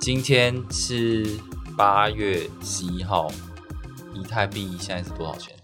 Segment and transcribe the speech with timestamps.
[0.00, 1.38] 今天是
[1.76, 3.30] 八月十一号，
[4.14, 5.54] 以太币现在是多少钱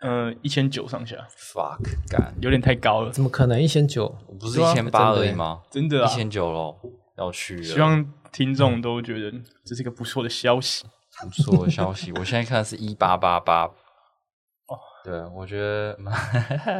[0.00, 1.78] 嗯，一千九上下，？fuck，
[2.08, 4.08] 干，有点太高了，怎么可能一千九？
[4.40, 5.60] 不是一千八而已吗？
[5.70, 6.10] 真的啊！
[6.10, 6.74] 一千九喽，
[7.18, 7.62] 要去了。
[7.62, 9.30] 希望听众都觉得
[9.64, 10.84] 这是一个不错的消息。
[11.20, 13.64] 不错的消息， 我现在看的是一八八八。
[13.64, 16.12] 哦，对，我觉得蛮，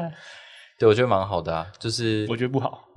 [0.81, 2.89] 对我觉得蛮好的啊，就是我觉得不好，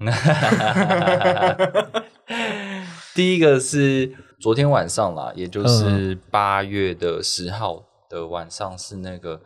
[3.15, 9.41] 第一个是昨天晚上啦，也就是八月的十号的晚上，是那个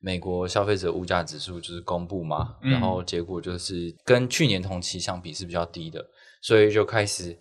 [0.00, 2.72] 美国消费者物价指数就是公布嘛，嗯。
[2.72, 6.02] 然后结果就是跟去年同期相比是比较低的，
[6.40, 7.38] 所以就开始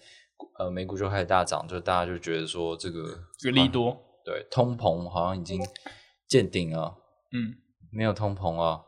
[0.57, 5.65] 呃美股就开始大涨，就大家就觉得说这个这个利多，对通膨好像已经
[6.27, 6.97] 见顶了，
[7.31, 7.55] 嗯，
[7.89, 8.81] 没有通膨啊，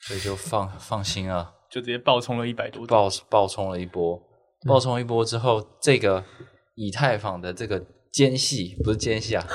[0.00, 1.54] 所以就放 放心啊。
[1.70, 2.88] 就直接爆冲了一百多点。
[2.88, 4.22] 爆爆冲了一波，
[4.66, 6.24] 爆冲一波之后，这个
[6.74, 9.46] 以太坊的这个奸细不是奸细啊，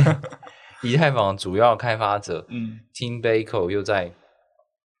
[0.82, 4.12] 以太坊主要开发者嗯 Tim Bako 又在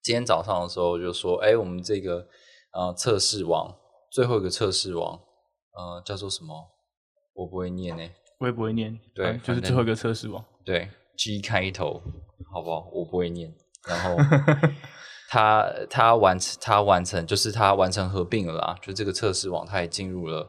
[0.02, 2.26] 今天早上的时候就说：“哎，我们这个
[2.72, 3.76] 呃测试网
[4.10, 5.18] 最后一个测试网
[5.72, 6.54] 呃叫做什么？
[7.34, 8.02] 我不会念呢、
[8.38, 10.44] 我也不会念，对就是最后一个测试网。
[10.64, 12.02] 对，G 开头，
[12.52, 12.90] 好不好？
[12.92, 13.54] 我不会念。
[13.88, 14.16] 然后
[15.32, 20.40] 他他完成他完成就是他完成合并了啦，就这个测试网它也进入了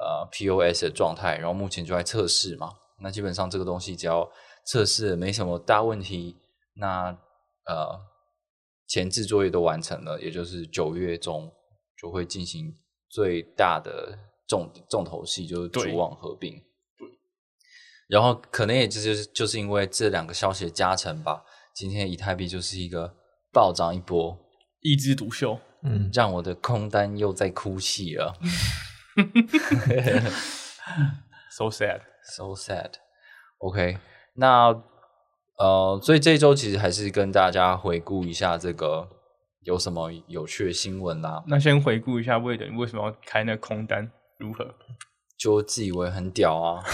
[0.00, 2.72] 呃 POS 的状态，然后目前就在测试嘛。
[3.00, 4.28] 那基本上这个东西只要
[4.66, 6.36] 测试没什么大问题，
[6.74, 7.16] 那
[7.64, 8.00] 呃
[8.88, 11.52] 前置作业都完成了，也就是九月中
[11.96, 12.76] 就会进行
[13.08, 14.18] 最大的
[14.48, 16.60] 重重头戏，就是主网合并。
[18.08, 23.14] 然后可能也就是就是因为这两个消息的加成吧，今天以太币就是一个
[23.52, 24.38] 暴涨一波，
[24.80, 28.34] 一枝独秀，嗯，让我的空单又在哭泣了
[31.50, 32.00] so sad。
[32.22, 32.92] ，so sad。
[33.58, 33.98] OK，
[34.34, 34.82] 那
[35.58, 39.08] 呃，所以这一周其实还是跟大家回顾一下这个
[39.62, 44.10] 有什么有趣的新闻啦，那先回顾一下魏德，你为什么要开那空单？
[44.38, 44.74] 如何？
[45.36, 46.82] 就自以为很屌啊，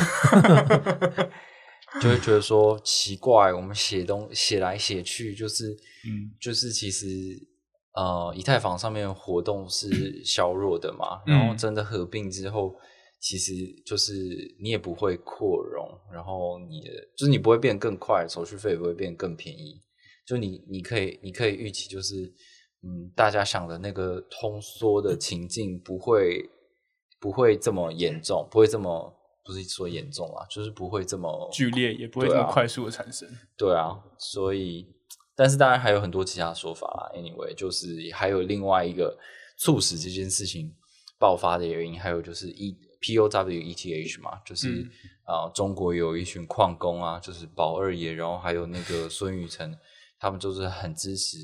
[2.01, 5.73] 就会觉得说奇怪，我们写东写来写去就是，
[6.07, 7.07] 嗯就是其实
[7.95, 9.89] 呃，以太坊上面活动是
[10.25, 12.75] 削弱的嘛，然后嗯真的合并之后，
[13.21, 13.53] 其实
[13.87, 14.13] 就是
[14.61, 19.81] 你也不会扩容，然后你的就是你不会变更快，手续费也不会变更便宜，
[20.27, 22.25] 就你你可以你可以预期就是，
[22.83, 26.45] 嗯，大家想的那个通缩的情境不会
[27.21, 33.29] 不会这么严重，不会这么不是说严重啊，就是不会这么剧烈也不会这么快速的产生。
[33.59, 34.87] 对啊，所以，
[35.37, 37.13] 但是当然还有很多其他说法啦。
[37.15, 39.19] Anyway，就是还有另外一个
[39.59, 40.75] 促使这件事情
[41.19, 44.91] 爆发的原因，还有就是 E P O W E T H 嘛，就是嗯
[45.25, 49.79] 啊、呃中国有一群矿工啊，就是宝二爷，然后还有那个孙宇晨，
[50.19, 51.37] 他们就是很支持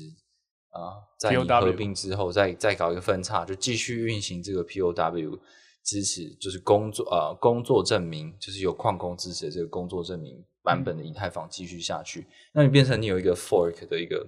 [0.71, 5.39] 啊、在你合并之后再再搞一个分叉，就继续运行这个 P O W。
[5.83, 14.27] 支持就是工作呃工作证明，就是有矿工支持的这个工作证明版本的以太坊继续下去，那你变成你有一个 fork 的一个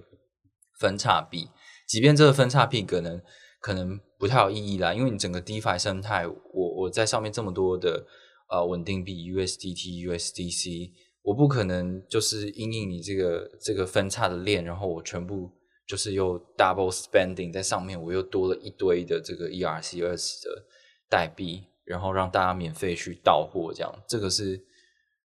[0.78, 1.48] 分叉币，
[1.86, 3.22] 即便这个分叉币可能
[3.60, 8.04] 可能不太有意义啦，因为你整个 DeFi 生态，我我在上面这么多的
[8.50, 10.90] 呃稳定币 USDT、USDC，
[11.22, 15.50] 我不可能就是因应你这个这个分叉的链，然后我全部
[15.86, 20.64] 就是又 double spending 在上面，我又多了一堆的这个 ERC 二十的
[21.14, 24.60] 代币，然后让大家免费去到货，这样这个是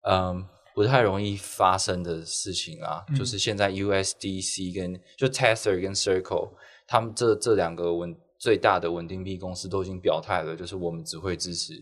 [0.08, 3.04] 嗯不太容易发生的事情啊。
[3.08, 6.50] 嗯就是现在 USDC 跟就 Tether 跟 Circle，
[6.86, 11.74] 他们这这两个稳最大的稳定币公司都已经表态了，就是我们只会支持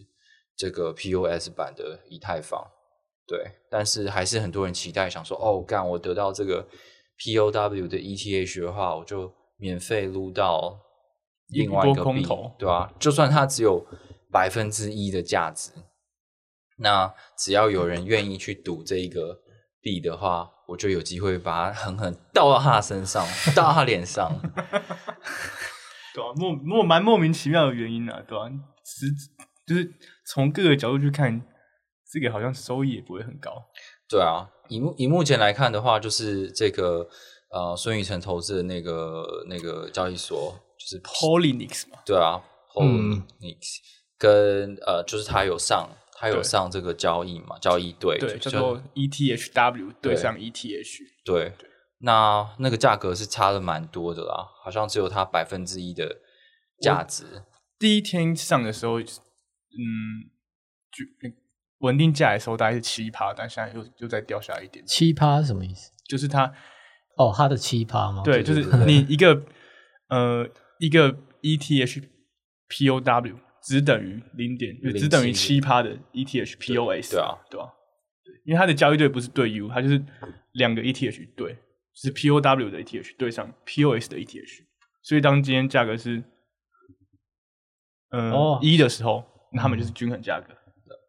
[0.56, 2.66] 这个 POS 版的以太坊。
[3.26, 3.38] 对，
[3.70, 6.66] 但是还是很多人期待，想说哦，干我得到这个
[7.18, 10.89] POW 的 ETH 的话，我就免费撸到一
[11.52, 13.86] 另外一个空币头，对吧、就算它只有
[14.30, 15.70] 百分之一的价值，
[16.78, 19.40] 那只要有人愿意去赌这一个
[19.80, 24.30] 币的话，我就有机会把它狠狠倒到他的身上，倒到他脸上。
[26.12, 28.44] 对啊，莫莫蛮莫名其妙的原因啊，对吧、
[28.84, 29.06] 实
[29.66, 29.92] 就是
[30.26, 31.40] 从各个角度去看，
[32.12, 33.52] 这个好像收益也不会很高。
[34.08, 37.08] 对啊，以目以目前来看的话，就是这个
[37.50, 42.42] 呃孙宇晨投资的那个那个交易所，就是 Polynix 嘛，对啊
[42.80, 43.78] 嗯，Polynix、
[44.18, 50.14] 跟呃就是他有上他有上这个交易嘛，交易对对，叫做 ETHW 对。
[50.14, 51.52] 对上 E ETH，对，
[52.00, 56.16] 那那个价格是差的蛮多的啦，好像只有它百分之一的
[56.82, 57.42] 价值。
[57.78, 59.04] 第一天上的时候，嗯，
[60.92, 61.04] 就
[61.78, 65.90] 稳定价的时候大概是七趴，但现在又又再掉下来一点，七趴是什么意思？
[66.06, 66.52] 就是它
[67.16, 68.22] 哦，它的七趴吗？
[68.22, 68.86] 对，就是对对。
[68.86, 69.42] 你一个
[70.08, 70.46] 呃
[70.80, 72.02] 一个 ETH
[72.68, 77.66] POW 只等于零点，就只等于七趴的 ETH POS，对啊，对吧？
[78.24, 80.02] 对，因为它的交易对不是对 U，它就是
[80.52, 84.64] 两个 ETH 对，就是 POW 的 ETH 对上 POS 的 ETH，
[85.02, 86.24] 所以当今天价格是
[88.10, 89.22] 呃哦一的时候，
[89.52, 90.54] 那他们就是均衡价格，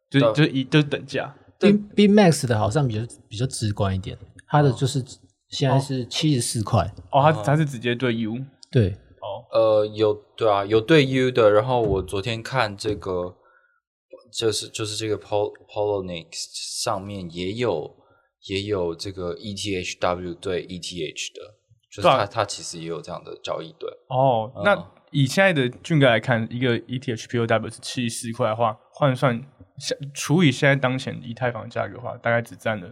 [0.10, 0.34] 就是对。
[0.34, 4.76] 就是一就是等价，B B Max 的好像比较比较直观一点，它的哦。
[4.78, 5.02] 就是
[5.48, 8.38] 现在是七十四块，哦，它它是直接对 U，
[8.70, 11.52] 对，哦，呃，有对啊，有对 U 的。
[11.52, 13.36] 然后我昨天看这个，
[14.34, 16.28] 就是就是这个 Pol Polonix
[16.84, 17.96] 上面也有
[18.48, 21.42] 也有这个 ETHW 对 ETH 的，
[21.92, 23.90] 就是它它其实也有这样的交易对。
[24.10, 29.40] 哦，嗯那以现在的俊哥来看，一个 E ETH POW 是七十四块的话，换算
[29.78, 32.92] 现除以现在当前以太坊价格的话，大概只占了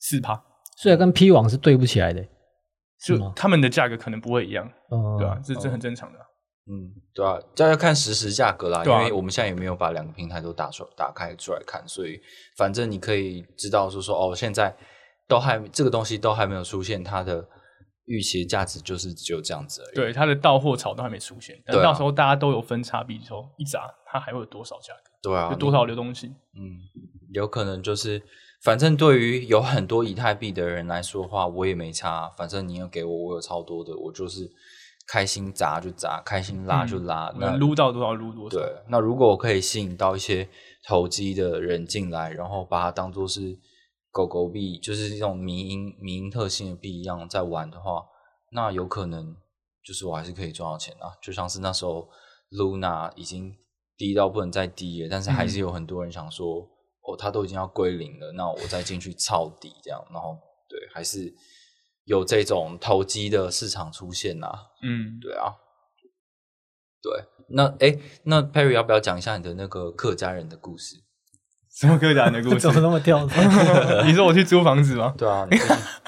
[0.00, 0.42] 四趴，
[0.76, 2.28] 所以跟 P 网是对不起来的，是
[3.04, 3.32] 就？
[3.34, 6.24] 他们的价格可能不会一样，嗯，对啊，这这很正常的啊。
[6.70, 12.20] 嗯，对啊，这要看实时价格啦，因为我们现在也没有把两个平台都打出打开出来看，所以
[12.56, 14.74] 反正你可以知道说说哦，现在
[15.26, 17.44] 都还这个东西都还没有出现它的
[18.04, 19.94] 预期的价值，就是只有这样子而已。
[19.96, 26.30] 对，它的到货潮都还没出现，等对啊到时候大家都有分差比之后，一砸它还会有多少价格，对啊，有多少流动性？
[26.54, 26.78] 嗯，
[27.32, 28.22] 有可能就是，
[28.62, 32.28] 反正对于有很多以太币的人来说的话，我也没差。
[32.36, 34.48] 反正你要给我，我有超多的，我就是
[35.08, 37.34] 开心砸就砸，开心拉就拉。
[37.36, 38.56] 那能撸到多少撸多少。
[38.56, 40.48] 对，那如果我可以吸引到一些
[40.86, 43.58] 投机的人进来，然后把它当做是
[44.12, 48.04] 狗狗币，就是这种民营民营特性的币一样在玩的话，
[48.52, 49.34] 那有可能
[49.84, 51.10] 就是我还是可以赚到钱啊。
[51.20, 52.08] 就像是那时候
[52.52, 53.56] Luna 已经
[53.96, 56.64] 低到不能再低了，但是还是有很多人想说，
[57.04, 60.38] 哦，它都已经要归零了，那我再进去抄底这样，然后
[60.68, 61.34] 对，还是
[62.04, 64.48] 有这种投机的市场出现呐、
[64.82, 65.54] 嗯，对啊，
[67.02, 70.96] 对，那哎，那 Perry 要不要讲一下你的那个客家人的故事？
[71.74, 72.74] 什么客家人的故事 怎？
[72.74, 73.26] 么那么跳？
[74.04, 75.14] 你说我去租房子吗？
[75.16, 75.48] 对啊，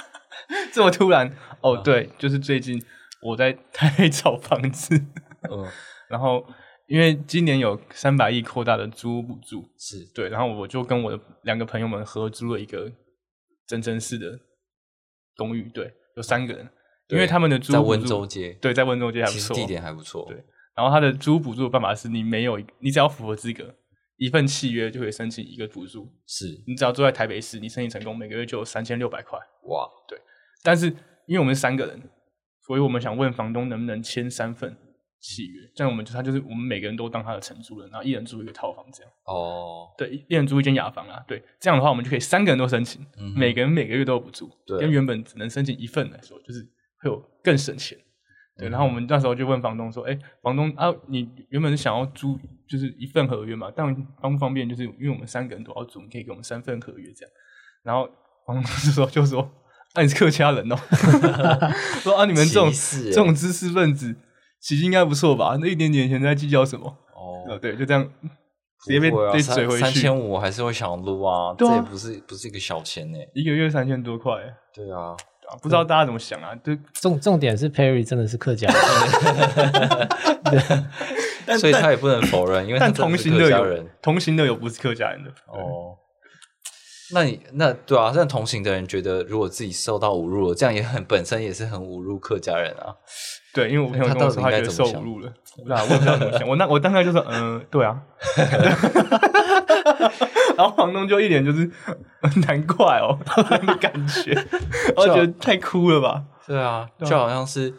[0.73, 1.35] 这么突然？
[1.62, 2.81] 哦，对，就是最近
[3.23, 4.94] 我在台北找房子，
[5.50, 5.67] 嗯
[6.08, 6.44] 然后
[6.86, 10.04] 因为今年有三百亿扩大的租屋补助，是。
[10.14, 12.92] 对，然后我就跟我的两个朋友们合租了一个
[13.66, 14.38] 真真式的
[15.36, 16.69] 公寓，对，有三个人，
[17.08, 20.44] 因为他们的租在温屋补助州街，对，在温州街还不错，地点还不错，对
[20.76, 23.75] 然后他的租屋补助的办法是你没有，你只要符合资格，
[24.16, 26.62] 一份契约就可以申请一个补助，是。
[26.66, 29.38] 你只要住在台北市，你申请成功，每个月就有三千六百块。
[29.69, 30.19] 哇，对
[30.62, 30.87] 但是
[31.26, 32.02] 因为我们三个人，
[32.66, 34.76] 所以我们想问房东能不能签三份
[35.25, 39.11] 契约，这样我们就他就是我们每个人都当他的承租人，然后一人租一个套房这样。
[39.25, 41.19] 哦，对，一一人租一间雅房啊。
[41.26, 46.61] 对，这样的话我们就可以三个人都申请，嗯每个人每个月都有补助，对跟原本只能申请一份来说，就是
[47.00, 47.97] 会有更省钱。
[48.59, 52.38] 对，嗯然后我们那时候就问房东说：“哎，房东啊，你原本是想要租
[52.69, 53.73] 就是一份合约嘛？
[53.75, 53.87] 但
[54.21, 54.69] 方不方便？
[54.69, 57.33] 就是因为我们三个人都要租，你可以给我们三份合约这样。”
[57.83, 58.07] 然后
[58.47, 59.40] 房东就说：“就说，
[59.95, 60.76] 啊，你是客家人哦，
[62.02, 64.14] 说啊，你们这种这种知识分子，
[64.66, 65.59] 其实应该不错吧？
[65.61, 66.97] 那一点点钱在计较什么？
[67.47, 68.02] 呃，哦，对，就这样
[68.83, 69.80] 直接被被追回去。
[69.83, 73.18] 三千五，我还是会想撸啊，这也不是不是一个小钱呢。
[73.35, 74.33] 一个月三千多块，
[74.75, 75.14] 对啊，
[75.61, 76.54] 不知道大家怎么想啊？
[76.64, 80.09] 对重重点是 Perry 真的是客家人，
[81.44, 85.99] 但所以他也不能否认， 因为他同行的有人同行的有不是客家人的哦。
[87.12, 92.97] 那你那对啊，但同行的人觉得，如果自己受到侮辱了，这样也很本身也是很侮辱客家人啊。
[93.54, 96.49] 对，因为我朋友他跟我说他觉得受侮辱了，我不知道，我也不知道怎么想。
[96.49, 98.02] 我那我当时就说，嗯、对啊。
[100.56, 101.68] 然后房东就一脸就是
[102.46, 103.18] 难怪哦
[103.66, 104.32] 的感觉，
[104.96, 106.25] 我觉得太哭了吧？
[106.46, 107.73] 对啊，对啊就好像是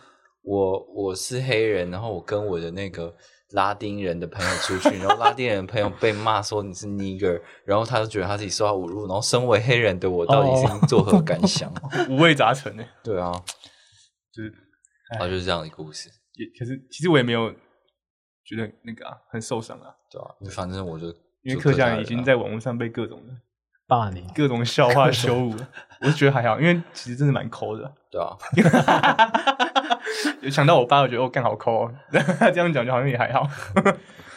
[0.43, 3.13] 我我是黑人，然后我跟我的那个
[3.51, 11.71] 拉丁人的朋友出去，然后拉丁人的朋友被骂说你是 nigger，然后他就觉得他自己受到侮辱，然后身为黑人的我到底是作何感想？
[12.09, 13.31] 五味杂陈呢，对啊，
[14.33, 14.51] 就是
[15.19, 17.53] 啊，就是这样的故事，也可是其实我也没有
[18.43, 21.07] 觉得那个啊很受伤啊，对啊，反正我就
[21.43, 23.21] 因为客家人已经在网络上被各种
[23.87, 25.69] 霸凌，各种笑话羞辱了。
[26.01, 27.93] 我是觉得还好，因为其实真的蛮抠的。
[28.11, 28.35] 对啊，
[30.41, 31.93] 有想到我爸，我觉得我干好抠哦。
[32.11, 33.47] 这样讲就好像也还好。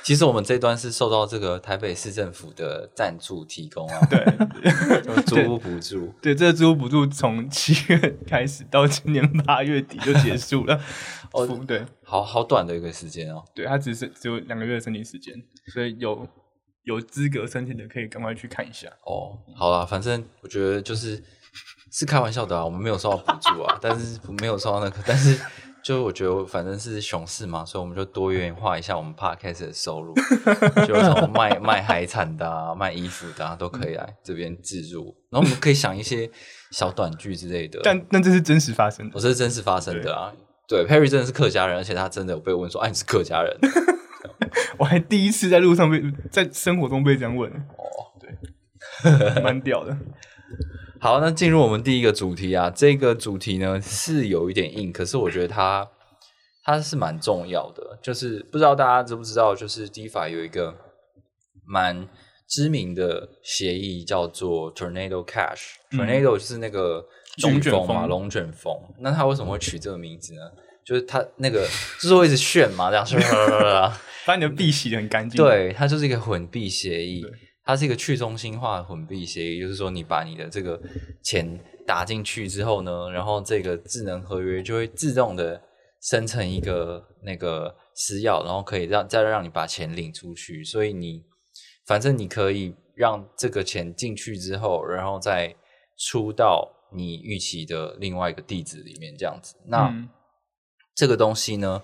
[0.08, 4.24] 其实我们这段是受到这个台北市政府的赞助提供啊， 对，
[5.02, 6.10] 就租屋补助。
[6.22, 10.80] 对，这个租屋补助从七月开始到今年八月底就结束了。
[11.32, 13.44] 哦付对，好好短的一个时间哦。
[13.54, 15.34] 对，它只是只有两个月的申请时间，
[15.74, 16.26] 所以有
[16.84, 18.88] 有资格申请的可以赶快去看一下。
[19.04, 21.22] 哦，好啦，反正我觉得就是
[21.92, 25.38] 是开玩笑的啊，我们没有收到补助啊，但是没有收到那个，但是
[25.88, 30.12] 就我觉得反正是熊市嘛，所以我们就多元化一下我们 podcast 的收入，
[30.86, 36.30] 就从卖卖海产的啊、卖衣服的啊都可以来这边自入，然后我们可以想一些
[36.72, 37.80] 小短剧之类的。
[37.82, 40.30] 但但这是真实发生的我，这是真实发生的啊。
[40.68, 43.56] 对，Perry 真的是客家人，而且他真的有被问说：“哎、你是客家人
[44.76, 47.50] 我还第一次在路上被在生活中被这样问。
[47.50, 49.96] 哦，对， 蛮屌的。？”
[51.00, 52.68] 好，那进入我们第一个主题啊。
[52.70, 55.88] 这个主题呢是有一点硬，可是我觉得它
[56.64, 57.98] 它是蛮重要的。
[58.02, 60.74] 就是不知道大家知不知道，就是 DeFi 有一个
[61.64, 62.08] 蛮
[62.48, 67.04] 知名的协议叫做 Tornado Cash、Tornado 就是那个
[67.42, 68.74] 龙卷风嘛，龙卷风。
[68.98, 70.40] 那它为什么会取这个名字呢？
[70.84, 71.68] 就是它那个
[72.00, 73.06] 就是会一直炫嘛，这样
[74.24, 77.30] 把你的币洗的很干净。，对，它就是一个混币协议对，
[77.68, 80.80] 它是一个去中心化的混币协议，就是说你把你的这个
[81.22, 85.60] 钱打进去之后呢，然后这个智能合约就会自动的
[86.00, 91.22] 生成一个那个私钥，然后可以让再让你把钱领出去，所以你
[91.84, 95.54] 反正你可以让这个钱进去之后，然后再
[95.98, 99.54] 出到你预期的另外一个地址里面，这样子。
[99.66, 100.08] 那、嗯，
[100.94, 101.82] 这个东西呢，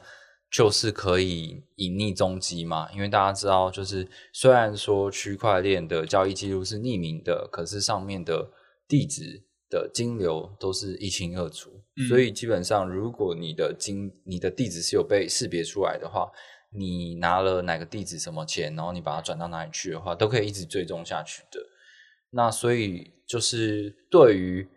[0.54, 2.88] 就是可以隐匿踪迹嘛。
[2.92, 8.52] 因为大家知道，就是虽然说区块链的交易记录是匿名的，可是上面的
[8.86, 11.70] 地址的金流都是一清二楚。
[11.96, 16.30] 嗯所以基本上，如果你的金你的地址是有被识别出来的话，
[16.70, 21.60] 你拿了哪个地址什么钱，然后你把它转到哪里去的话，都可以一直追踪下去的。
[22.30, 24.68] 那所以就是对于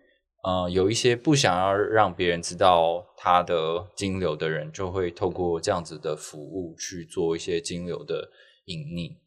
[0.44, 8.30] 呃有一些不想要让别人知道他的金流的人，就会透过这样子的服务去做一些金流的
[8.66, 9.18] 隐匿。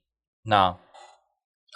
[0.44, 0.78] 那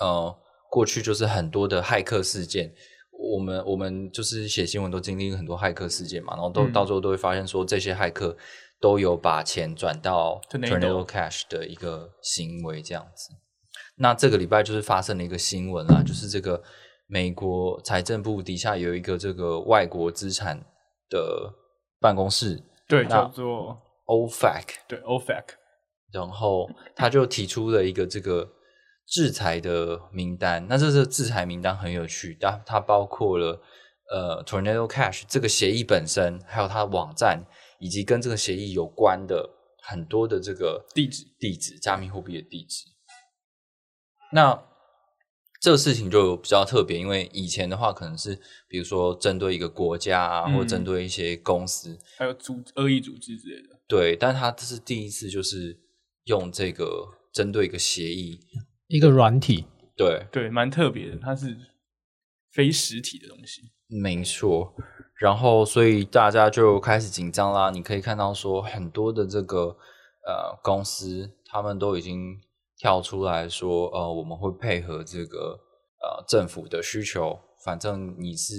[0.00, 0.36] 呃
[0.70, 2.74] 过去就是很多的骇客事件。
[3.16, 8.36] 我们我们就是写新闻都经历很多骇客事件嘛，然后都、嗯到最后都会发现说这些骇客
[8.80, 13.30] 都有把钱转到 Tornado Cash 的一个行为这样子。
[13.96, 16.60] 那这个礼拜就是发生了一个新闻啦，就是这个
[17.14, 20.58] 美国财政部底下有一个这个外国资产
[21.08, 21.54] 的
[22.00, 25.44] 办公室对，叫做 OFAC，对 OFAC，
[26.10, 28.50] 然后他就提出了一个这个
[29.06, 30.66] 制裁的名单。
[30.68, 33.62] 那这是制裁名单很有趣，它它包括了
[34.10, 37.44] 呃 Tornado Cash 这个协议本身，还有它的网站，
[37.78, 39.48] 以及跟这个协议有关的
[39.84, 42.86] 很多的这个地址地址，加密货币的地址。
[44.32, 44.60] 那
[45.64, 53.80] 这个事情就比较特别，因为以前的话可能是比如说针对一个国家啊，或者针嗯对一些公司，还有组恶意组织之类的。
[53.88, 55.80] 对，但他这是第一次，就是
[56.24, 58.40] 用这个针对一个协议，
[58.88, 59.64] 一个软体，
[59.96, 61.56] 对，对，蛮特别的，它是
[62.52, 63.62] 非实体的东西。
[63.88, 64.74] 没错。
[65.18, 67.70] 然后，所以大家就开始紧张啦。
[67.70, 69.78] 你可以看到说，很多的这个
[70.26, 72.38] 呃公司，他们都已经
[72.78, 75.58] 跳出来说，呃，我们会配合这个
[76.02, 78.54] 呃政府的需求，反正你是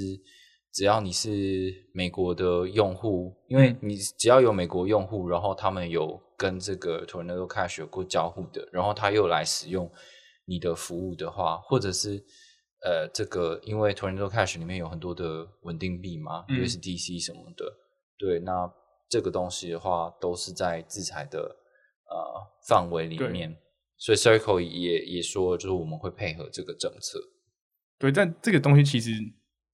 [0.74, 3.80] 只要你是美国的用户，因为嗯。
[3.82, 9.90] 你只要有美国用户，然后他们有跟这个 Tornado Cash 有过交互的，然后他又来使用
[10.46, 12.24] 你的服务的话，或者是
[12.84, 16.62] 呃，这个因为 Tornado Cash 里面有很多的稳定币嘛、嗯。
[16.62, 17.66] U s d c 什么的，
[18.18, 18.72] 对，那
[19.10, 22.16] 这个东西的话都是在制裁的呃
[22.68, 23.56] 范围里面，
[23.98, 27.20] 所以 Circle 也也说，就是我们会配合这个政策。
[27.98, 29.12] 对，但这个东西其实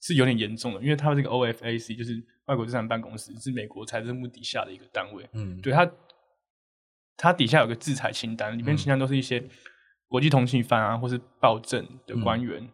[0.01, 5.28] 是有点严重的，因为它这个 OFAC 就是外国资产办公室，是美国财政部底下的一个单位。
[5.34, 5.92] 嗯，对它，
[7.18, 9.44] 它底下有个制裁清单，里面嗯清单都是一些
[10.08, 12.68] 国际通缉犯啊，或是暴政的官员，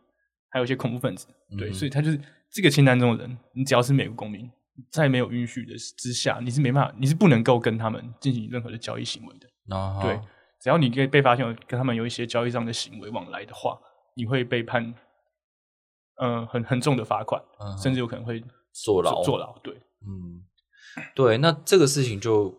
[0.49, 1.27] 还有一些恐怖分子。
[1.57, 2.19] 对，嗯所以他就是
[2.51, 4.49] 这个清单中的人，你只要是美国公民，
[4.91, 9.47] 在没有允许的之下，你是没办法，你是不能够跟他们进行任何的交易行为的。
[9.65, 10.19] 然后对，
[10.59, 13.79] 只要你被被发现跟他们有一些交易上的行为往来的话，
[14.15, 14.93] 你会被判，
[16.17, 19.23] 呃，很很重的罚款，嗯甚至有可能会坐牢。
[19.23, 19.57] 坐牢。
[19.63, 19.73] 对，
[20.05, 20.43] 嗯，
[21.15, 22.49] 对，那这个事情就，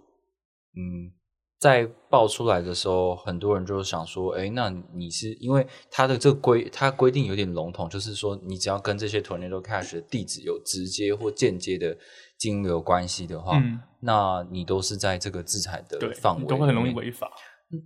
[0.77, 1.11] 嗯，
[1.59, 11.99] 在爆出来的时候，很多人就想说，哎，那你是因为他的这个规，它规定有点笼统，就是说你只要跟这些 Tornado Cash 的地址有直接或间接的
[12.37, 13.81] 金流关系的话，嗯。
[14.01, 17.29] 那你都是在这个制裁的对，范围都会很容易违法。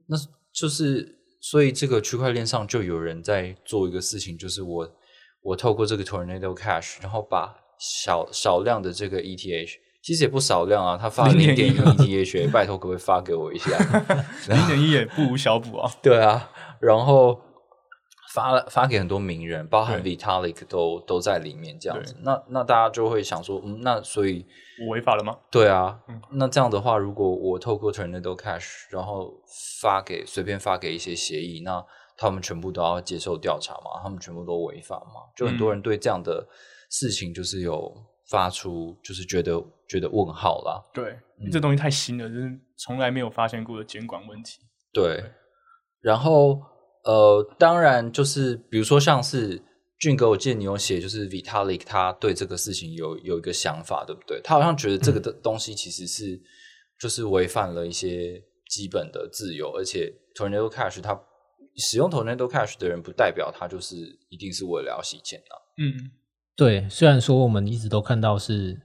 [0.06, 0.16] 那
[0.52, 4.88] 就是，所以这个区块链上就有人在做一个事情，就是我
[5.42, 9.70] 我透过这个 Tornado Cash，然后把少少量的这个 ETH，
[10.02, 13.76] 其实也不少量啊，他发零点一 ETH，拜托可不可以发给我一下？
[14.48, 15.90] 零点一也不无小补啊。
[16.02, 17.40] 对啊，然后
[18.32, 22.16] 发了发给很多名人，包含 Vitalik 都都在里面这样子。
[22.22, 24.46] 那那大家就会想说，嗯，那所以
[24.80, 25.38] 我违法了吗？
[25.50, 29.34] 对啊，嗯那这样的话，如果我透过 Tornado Cash，然后
[29.80, 31.84] 发给随便发给一些协议，那
[32.16, 34.00] 他们全部都要接受调查嘛？
[34.02, 35.28] 他们全部都违法嘛？
[35.36, 36.48] 就很多嗯人对这样的
[36.90, 37.92] 事情就是有
[38.30, 40.80] 发出，就是觉得觉得问号啦。
[40.94, 44.60] 对，嗯这东西太新了，就是从来没有发现过的监管问题。
[44.94, 45.22] 对，
[46.00, 46.58] 然后
[47.04, 49.60] 呃，当然就是比如说像是
[49.98, 54.40] 俊哥，我记得你有写，就是 Vitalik 他对这个事情有有一个想法，对不对？
[54.42, 56.40] 他好像觉得这个的东西其实是
[57.00, 61.20] 就是违反了一些基本的自由，而且 Tornado Cash 他
[61.76, 63.96] 使用 Tornado Cash 的人，不代表他就是
[64.28, 65.54] 一定是为了要洗钱啊。
[65.78, 66.10] 嗯，
[66.56, 68.80] 对，虽然说我们一直都看到是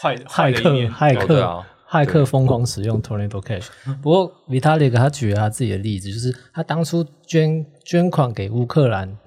[0.00, 3.66] 坏骇客坏的一面，骇客、哦啊骇客疯狂使用 Tornado Cash，
[4.00, 9.18] 不过 Vitalik 他举了他自己的例子，就是他当初捐捐款给乌克兰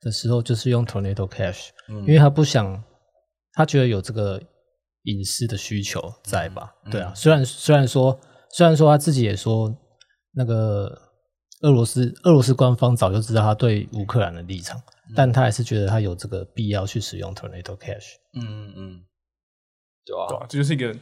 [0.00, 2.82] 的时候，就是用 Tornado Cash，、嗯因为他不想，
[3.54, 4.40] 他觉得有这个
[5.02, 6.72] 隐私的需求在吧？
[6.84, 8.18] 嗯对啊，虽然虽然说
[8.50, 9.74] 虽然说他自己也说
[10.32, 10.96] 那个
[11.62, 18.14] 俄罗斯俄罗斯官方早就知道他对乌克兰的立场，嗯但他还是觉得他有这个必要去使用 Tornado Cash。
[18.34, 19.00] 嗯嗯嗯，
[20.06, 20.46] 对啊，对吧？
[20.48, 20.94] 这就是一个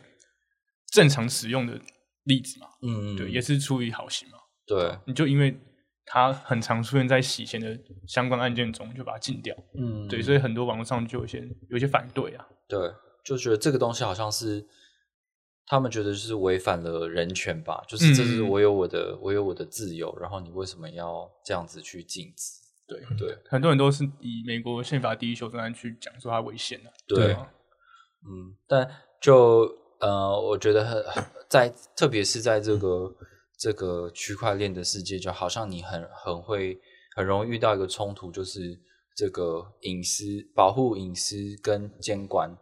[0.90, 1.80] 正常使用的
[2.24, 2.66] 例子嘛。
[2.82, 4.38] 嗯嗯，对，也是出于好心嘛。
[4.66, 5.58] 对，你就因为
[6.04, 9.56] 它很常出现在洗钱的相关案件中，就把它禁掉。
[9.74, 12.46] 嗯对，所以很多网络上就有些有些反对啊。
[12.68, 12.92] 对，
[13.24, 14.66] 就觉得这个东西好像是
[15.66, 22.60] 他们觉得就是违反了人权吧，就是这是嗯我有我的、我有我的自由，然后你为什么要这样子去禁止？
[22.86, 26.92] 对对很多人都是以美国宪法第一修正案去讲说它危险的。
[27.06, 27.52] 对啊
[28.24, 28.88] 嗯，但
[29.20, 31.04] 就呃，我觉得
[31.48, 33.14] 在特别是在这个
[33.58, 36.80] 这个区块链的世界，就好像你很很会
[37.14, 38.80] 很容易遇到一个冲突，就是
[39.14, 42.56] 这个隐私保护隐私跟监管。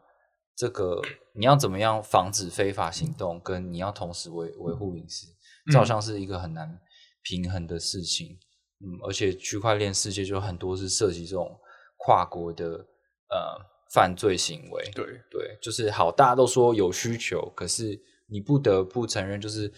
[0.57, 1.01] 这个
[1.35, 5.29] 你要怎么样防止非法行动，跟你要同时维维护隐私，
[5.70, 6.81] 这好像是一个很难
[7.22, 8.37] 平衡的事情。
[8.81, 11.57] 嗯，而且区块链世界就很多是涉及这种
[11.96, 13.57] 跨国的呃
[13.92, 14.90] 犯罪行为。
[14.94, 19.72] 对，对，就是好，大家都说有需求，可是你不得不承认，就是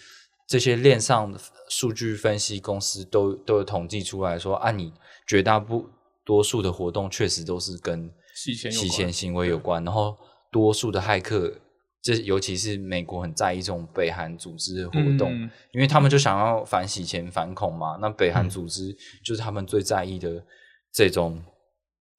[0.47, 4.93] 这些链上的数据分析公司都都有统计出来说，啊，你
[5.27, 5.89] 绝大部
[6.25, 10.17] 多数的活动确实都是跟洗钱洗钱行为有关，然后
[10.51, 11.61] 多数的骇客，
[12.03, 17.99] 这尤其是美国很在意这种北韩组织的活动，嗯因为他们就想要反洗钱、反恐嘛。
[18.01, 20.45] 那北韩组织就是他们最在意的
[20.93, 21.41] 这种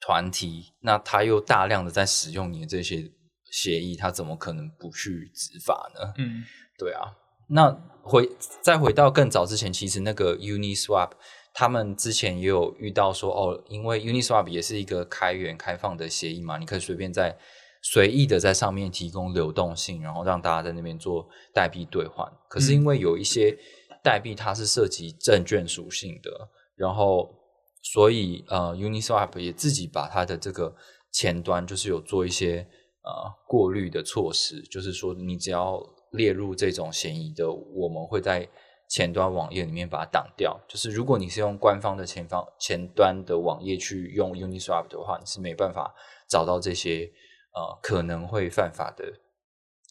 [0.01, 3.09] 团体，那他又大量的在使用你的这些
[3.51, 6.13] 协议，他怎么可能不去执法呢？
[6.17, 6.43] 嗯，
[6.77, 7.13] 对啊，
[7.49, 7.69] 那
[8.01, 8.27] 回
[8.61, 11.11] 再回到更早之前，其实那个 Uniswap
[11.53, 17.37] 他们之前也有遇到说，哦，因为 Uniswap 也是一个开源开放的协议嘛，你可以随便在
[17.83, 22.25] 随意的在上面提供流动性，然后让大家在那边做代币兑换。
[22.49, 23.55] 可是因为有一些
[24.03, 26.31] 代币它是涉及证券属性的，
[26.75, 27.35] 然后
[27.81, 30.75] 所以呃 Uniswap 也自己把它的这个
[31.11, 32.67] 前端就是有做一些
[33.03, 33.11] 呃
[33.47, 38.47] 过滤的措施，就是说你只要列入这种嫌疑的，我们会在
[38.89, 40.59] 前端网页里面把它挡掉。
[40.67, 45.95] 就是如果你是用官方的前方前端的网页去用 Uniswap 的话，你是没办法
[46.29, 47.11] 找到这些
[47.55, 49.05] 呃可能会犯法的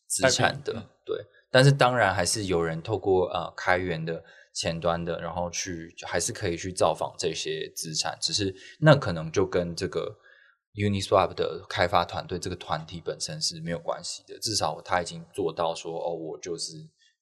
[0.06, 0.72] 资产的。
[1.04, 1.16] 对，
[1.50, 4.22] 但是当然还是有人透过呃开源的
[4.60, 10.14] 前端的，然后去就还是可以去造访这些资产，只是那可能就跟这个
[10.74, 16.74] Uniswap 的开发团队这个团体本身是没有关系的，至少他已经做到说哦，我就是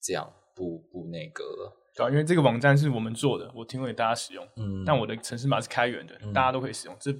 [0.02, 1.72] 这样，不不那个了。
[1.94, 7.14] 对啊，因为这个网站是我们做的，我提供给大家使用，嗯，但我的城市码是开源的，大家都可以使用，这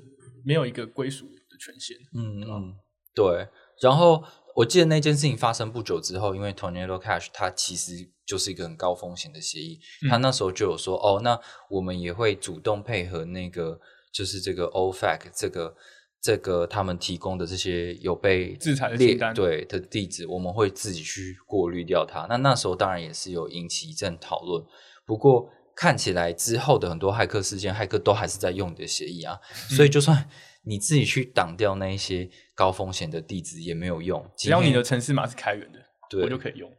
[0.44, 1.96] 没有一个归属的权限。
[2.12, 2.74] 嗯嗯，
[3.14, 3.46] 对。
[3.80, 4.24] 然后
[4.56, 13.80] 我记得那件事情发生不久之后，因为 Tornado Cash 它其实就是一个很高风险的协议，嗯他那时候就有说，哦，那我们也会主动配合那个
[14.12, 15.74] 就是这个 OFAC 这个
[16.20, 22.26] 这个他们提供的这些有被制裁的列清单对的地址，我们会自己去过滤掉它。
[22.28, 24.62] 那那时候当然也是有引起一阵讨论，
[25.06, 30.28] 不过看起来之后的很多骇客事件，骇客都还是在用你的协议啊，所嗯以就算
[30.64, 35.78] 你自己去挡掉那一些高风险的地址也没有用，只要你的城市码是开源的，
[36.10, 36.70] 对我就可以用。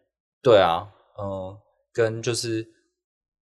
[0.43, 0.85] 对啊，
[1.21, 1.57] 嗯、
[1.91, 2.61] 跟就是，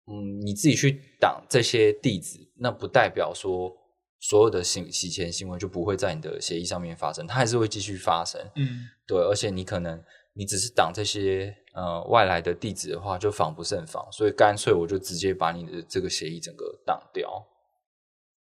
[0.06, 3.72] 嗯，你自己去挡这些地址，那不代表说
[4.20, 8.40] 所有的洗洗钱行为就不会在你的协议上面发生，它还是会继续发生。
[8.56, 10.02] 嗯，对，而且你可能
[10.34, 17.46] 你只是挡这些呃外来的地址的话，就防不胜防，所以干脆我就直接把你的这个协议整个挡掉。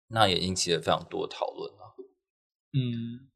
[0.09, 1.83] 那也引起了非常多的讨论啊。
[2.71, 2.79] 嗯，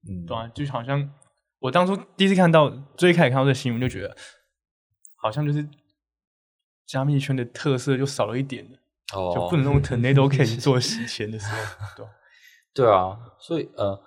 [0.07, 1.13] 嗯，对啊，就好像
[1.59, 4.15] 我当初第一次看到，最开始看到这新闻，就觉得
[5.21, 5.67] 好像就是
[6.85, 8.77] 加密圈的特色就少了一点了，
[9.13, 11.55] 哦，就不能用 Tornado Cash 做洗钱的时候，
[11.95, 12.11] 对啊
[12.73, 14.01] 对啊，所以呃，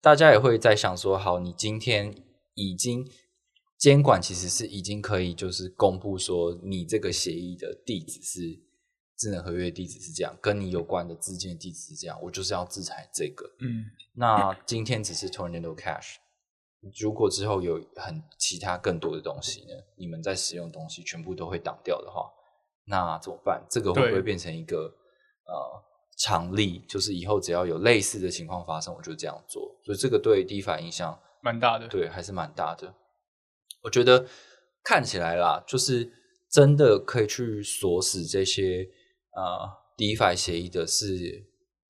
[0.00, 2.14] 大家也会在想说，好，你今天
[2.54, 3.08] 已经
[3.78, 8.40] 监管其实是已经可以就是公布说你这个协议的地址是
[9.16, 13.46] 智能合约地址是这样，跟你有关的资金地址是这样，我就是要制裁这个。
[13.60, 16.16] 嗯，那今天只是 Tornado Cash，
[17.00, 22.30] 如果之后有很其他更多的东西呢，你们在使用的东西全部都会挡掉的话，
[22.86, 23.64] 那怎么办？
[23.70, 24.76] 这个会不会对变成一个
[25.46, 25.82] 呃
[26.18, 26.84] 常例？
[26.88, 29.62] 就是以后只要有类似的情况发生，我就这样做。
[29.84, 31.88] 所以这个对 DeFi 影响蛮大的。
[31.88, 32.94] 对还是蛮大的。
[33.82, 34.26] 我觉得
[34.82, 36.12] 看起来啦，就是
[36.50, 38.88] 真的可以去锁死这些
[39.34, 41.04] 呃 DeFi 协议的是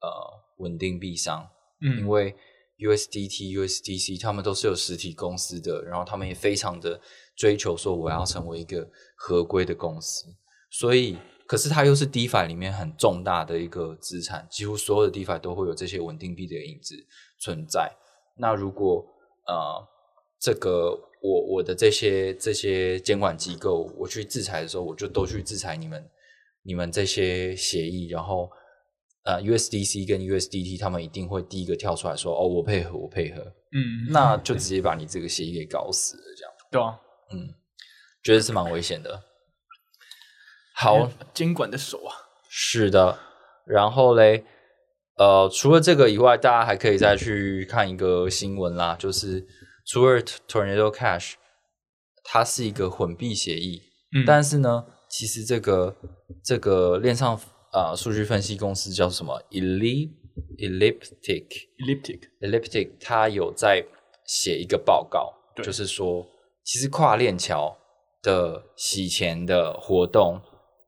[0.01, 0.09] 呃
[0.59, 1.49] 稳定币商。
[1.81, 2.35] 嗯，因为
[2.79, 7.01] USDT、USDC 他们都是有实体公司的，然后他们也非常的
[7.37, 10.27] 追求说我要成为一个合规的公司，
[10.71, 16.97] 所以可是它又是 DeFi 里面很重大的一个资产，几乎所有的 DeFi 都会有这些稳定币的影子
[17.39, 17.93] 存在。
[18.37, 19.05] 那如果
[19.47, 19.87] 呃
[20.41, 26.11] 这个我我的这些这些监管机构，我去制裁的时候，我就都去制裁你们
[26.63, 28.51] 你们这些协议，然后
[29.25, 36.53] 呃 USDC 跟 USDT 他们一定会第一个跳出来说哦我配合我配合，嗯，那就直接把你这个协议给搞死了，这样。
[36.71, 37.01] 对啊，
[37.33, 37.55] 嗯，
[38.23, 39.23] 觉得是蛮危险的。
[40.77, 42.13] 好，监管的手啊，
[42.49, 43.19] 是的，
[43.65, 44.45] 然后嘞，
[45.17, 49.47] 呃，除了这个以外，大家还可以再去看一个新闻啦，就是
[49.87, 51.35] 除了 Tornado Cash，
[52.25, 53.83] 它是一个混币协议，
[54.17, 55.97] 嗯，但是呢，其实这个
[56.43, 57.41] 这个链上
[57.75, 60.11] 呃数据分析公司叫什么 Ellip
[60.59, 61.47] Elliptic
[61.79, 63.85] elliptic，Elliptic，它有在
[64.27, 65.33] 写一个报告，
[65.63, 66.27] 就是说，
[66.65, 67.77] 其实跨链桥
[68.23, 70.41] 的洗钱的活动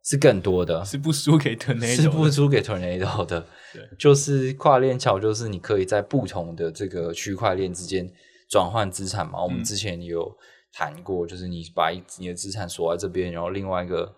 [0.05, 3.47] 是更多的，是不输给 Tornado，是不输给 Tornado 的。
[3.73, 8.11] 对，就是跨链桥，就是你可以在不同的这个区块链之间
[8.49, 9.43] 转换资产嘛。
[9.43, 10.37] 我们嗯之前有
[10.73, 14.13] 谈过，就是你把你的资产锁在这边，然后另外一个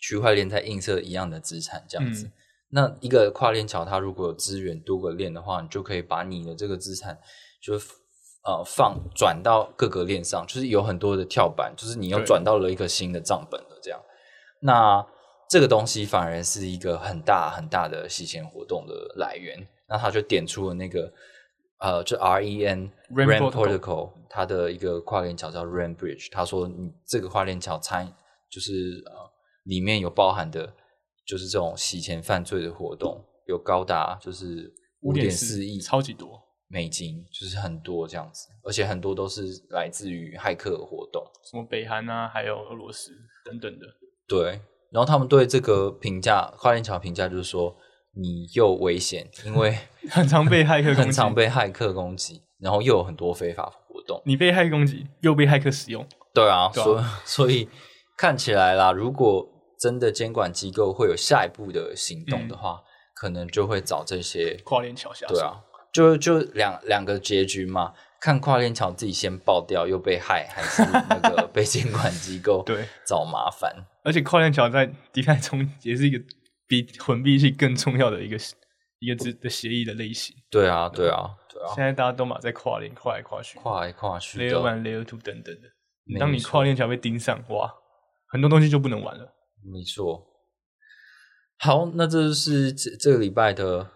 [0.00, 2.26] 区块链在映射一样的资产，这样子。
[2.26, 2.32] 嗯
[2.72, 7.18] 那一个跨链桥，它如果有资源多个链的话，你就可以把你的这个资产
[7.60, 7.74] 就
[8.44, 14.00] 呃放转到各个链上，就是有很多的跳板，就是你又转到了一个新的账本了，这样。
[14.60, 15.04] 那
[15.48, 19.66] 这个东西反而是一个很大很大的洗钱活动的来源。
[19.88, 21.12] 那他就点出了那个
[21.78, 26.28] 呃，就 R E N Ren Protocol 它的一个跨链桥叫 Ren Bridge。
[26.30, 28.06] 他说你这个跨链桥参
[28.48, 29.29] 就是呃
[29.64, 30.74] 里面有包含的，
[31.26, 41.22] 就是这种洗钱犯罪的活动，有高达就是五点四亿超级多，美金，就是很多这样子，而且很多都是来自于骇客的活动。
[41.50, 43.10] 什么北韩啊，还有俄罗斯
[43.44, 43.86] 等等的，
[44.28, 47.76] 对，然后他们对这个评价，跨链桥评价就是说，
[48.14, 49.76] 你又危险，因为
[50.10, 54.22] 很常被骇客攻击，很常被骇客攻击，然后又有很多非法活动。
[54.24, 57.68] 你被骇客攻击，又被骇客使用，对啊，对啊所以所以
[58.16, 59.48] 看起来啦，如果
[59.80, 62.82] 真的监管机构会有下一步的行动的话，
[63.14, 65.60] 可能就会找这些跨链桥下手对啊，
[65.92, 73.74] 就就两两个结局嘛，看跨链桥自己先爆掉又被害，还是那个 被监管机构对找麻烦。
[74.04, 76.22] 而且跨链桥在 DeFi 中也是一个
[76.66, 78.36] 比混币系更重要的一个
[79.00, 80.36] 一个资的协议的类型。
[80.50, 86.18] 对啊，对啊，对啊现，在大家都嘛在跨链跨来跨去跨来跨去，layer one、layer Two 等等的。
[86.18, 87.72] 当你跨链桥被盯上，哇，
[88.28, 89.32] 很多东西就不能玩了。
[89.64, 90.26] 没错。
[91.58, 93.90] 好，那这就是这这个礼拜的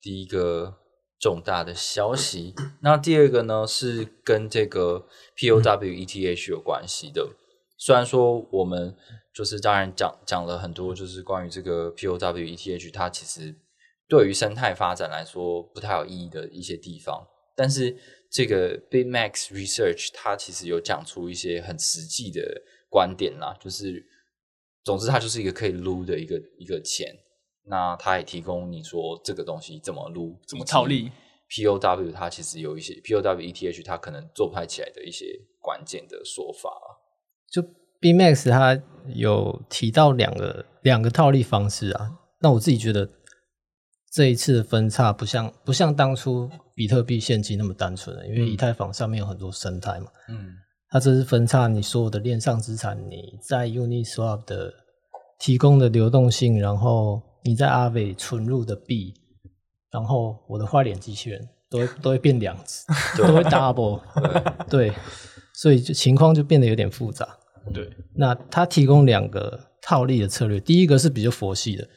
[0.00, 0.78] 第一个
[1.18, 2.54] 重大的消息。
[2.80, 7.28] 那第二个呢，是跟这个 POW ETH 有关系的。
[7.76, 8.96] 虽然说我们
[9.34, 13.54] 就是当然讲讲了很多，就是关于这个 POW ETH，它其实
[14.08, 17.26] 对于生态发展来说不太有意义的一些地方。
[17.56, 17.96] 但是
[18.30, 24.06] 这个 BitMax Research 它其实有讲出一些很实际的观点啦，就是
[24.88, 27.14] 总之它就是一个可以撸的一个一个钱。
[27.64, 31.12] 那它也提供你说这个东西怎么撸，怎么套利。
[31.50, 35.26] POW 它其实有一些 POW ETH 它可能做不太起来的一些
[35.60, 36.88] 关键的说法啊。
[37.50, 37.62] 就
[38.00, 38.82] BMax 它
[39.14, 43.10] 有提到两个两个套利方式啊，那我自己觉得
[44.10, 50.54] 这一次的分叉不像不像当初比特币现金那么单纯了，因为以太坊上面有很多生态嘛，嗯
[50.90, 54.72] 它这是分叉你所有的链上资产，你在 Uniswap 的
[55.38, 59.14] 提供的流动性，然后你在阿伟存入的币，
[59.90, 62.86] 然后我的花脸机器人都会都会变两只，
[63.20, 64.00] 都会 double，
[64.70, 64.92] 对，
[65.54, 67.38] 所以就情况就变得有点复杂。
[67.74, 71.88] 对，那它提供两个套利的策略，第一个是比较佛系的，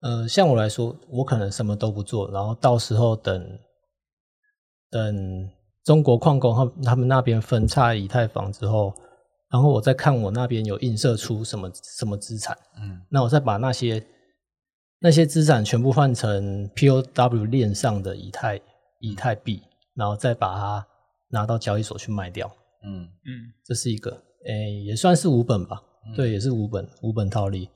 [0.00, 3.58] 呃，像我来说，我可能什么都不做，然后到时候等
[4.90, 5.50] 等
[5.88, 8.92] 中国矿工他他们那边分叉以太坊之后，
[9.50, 14.04] 然后我再看我那边有映射出什么什么资产，嗯那我再把那些
[15.00, 18.60] 那些资产全部换成 POW 链上的以太
[19.00, 19.62] 以太币，
[19.94, 20.86] 然后再把它
[21.30, 22.46] 拿到交易所去卖掉。
[22.84, 23.04] 嗯。
[23.04, 23.30] 嗯，
[23.64, 24.10] 这是一个，
[24.44, 25.80] 诶、也算是无本吧，
[26.14, 27.70] 对，也是无本无本套利。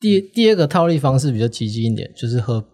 [0.00, 2.64] 第第二个套利方式比较激进一点，就是和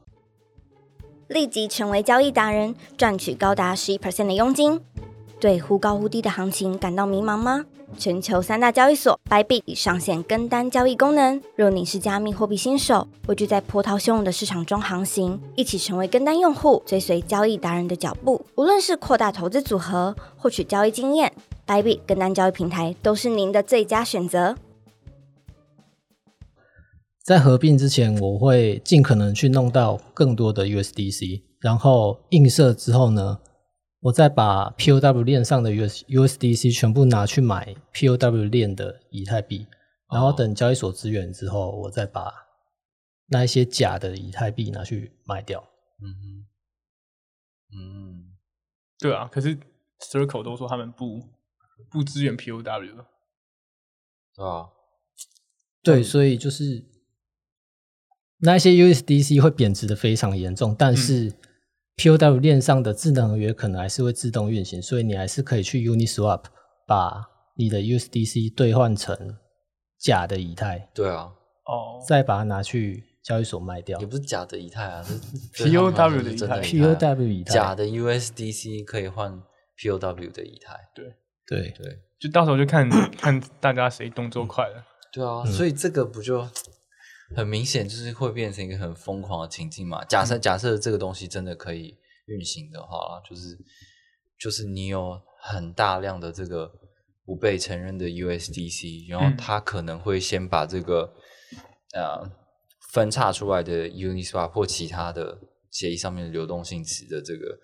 [1.30, 4.80] 立即成为交易达人，赚取高达十一 percent 的佣金。
[5.38, 7.64] 对忽高忽低的行情感到迷茫吗？
[7.96, 11.40] 全球三大交易所 Bybit 已上线跟单交易功能。
[11.54, 18.44] 若你是加密货币新手，畏惧在波涛汹涌的市场中航行，一起成为跟单用户，追随交易达人的脚步。
[18.56, 21.32] 无论是扩大投资组合，获取交易经验
[21.64, 24.56] ，Bybit 跟单交易平台都是您的最佳选择。
[27.30, 33.40] 在合并之前，我会尽可能去弄到更多的 USDC，然后映射之后呢，
[34.00, 39.68] 我再把 POW 链上的 US USDC 全部拿去买 POW 链的以太币，
[40.12, 42.32] 然后等交易所支援之后，我再把
[43.28, 45.60] 那一些假的以太币拿去卖掉。
[46.02, 46.46] 嗯哼
[47.78, 48.36] 嗯
[48.98, 49.28] 对啊。
[49.30, 49.56] 可是
[50.00, 51.22] Circle 都说他们不
[51.92, 54.66] 不支援 POW，对啊？
[55.84, 56.84] 对，所以就是
[58.42, 61.32] 那一些 USDC 会贬值的非常严重，但是
[61.96, 66.44] POW 链上的智能合约可能还是会自动运行，所以你还是可以去 Uniswap
[66.86, 69.36] 把你的 USDC 兑换成
[69.98, 71.30] 假的以太，对啊，
[71.66, 74.00] 哦，再把它拿去交易所卖掉。
[74.00, 74.06] 也。
[74.06, 75.02] 不是假的以太啊，
[75.52, 77.14] 是 POW 是真的的以太。
[77.14, 77.54] POW 以太。
[77.54, 79.42] 假的 USDC 可以换
[79.78, 81.98] POW 的以太，对，对。
[82.18, 84.84] 就到时候就看 看大家谁动作快了。
[85.12, 86.48] 对啊，所以这个不就
[87.36, 90.04] 很明显就是会变成一个很疯狂的情境嘛？
[90.04, 93.58] 假设假设这个东西真的可以运行的话，就是
[94.38, 96.70] 就是你有很大量的这个
[97.24, 101.14] 不被承认的 USDC，然后嗯它可能会先把这个
[101.94, 102.30] 呃
[102.92, 105.38] 分叉出来的 Uniswap 或其他的
[105.70, 107.58] 协议上面的流动性池的这个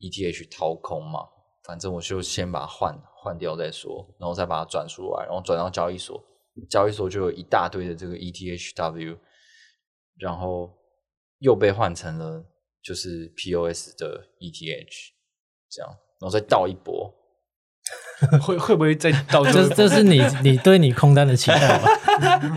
[0.00, 1.20] ETH 掏空嘛。
[1.64, 6.22] 反正我就先把它换换掉再说，然后再把它转出来，然后转到交易所，
[6.68, 9.16] 交易所就有一大堆的这个 ETHW，
[10.18, 10.72] 然后
[11.38, 12.44] 又被换成了
[12.82, 15.12] 就是 POS 的 ETH，
[15.70, 15.90] 这样，
[16.20, 17.12] 然后再倒一波。
[18.42, 21.88] 会会不会再倒这这这是你你对你空单的期待吧？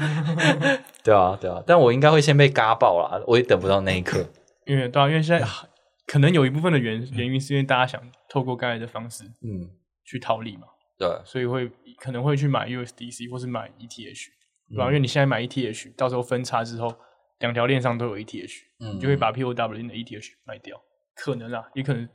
[1.04, 4.26] 对啊，对啊，但我应该会先被嘎爆啦，我也等不到那一刻。
[4.66, 5.46] 因为对啊，因为现在
[6.08, 9.70] 可能有一部分的原原因是因为大家想透过刚才的方式嗯，
[10.04, 10.64] 去套利嘛，
[11.00, 14.28] 对，所以会可能会去买 USDC 或是买 ETH，
[14.68, 14.78] 对嗯。
[14.78, 16.94] 吧、因为你现在买 ETH，到时候分叉之后，
[17.40, 18.98] 两条链上都有 ETH，、嗯。
[18.98, 20.76] 你就会把 POW 的 ETH 卖掉，
[21.16, 22.08] 可能啊，也可能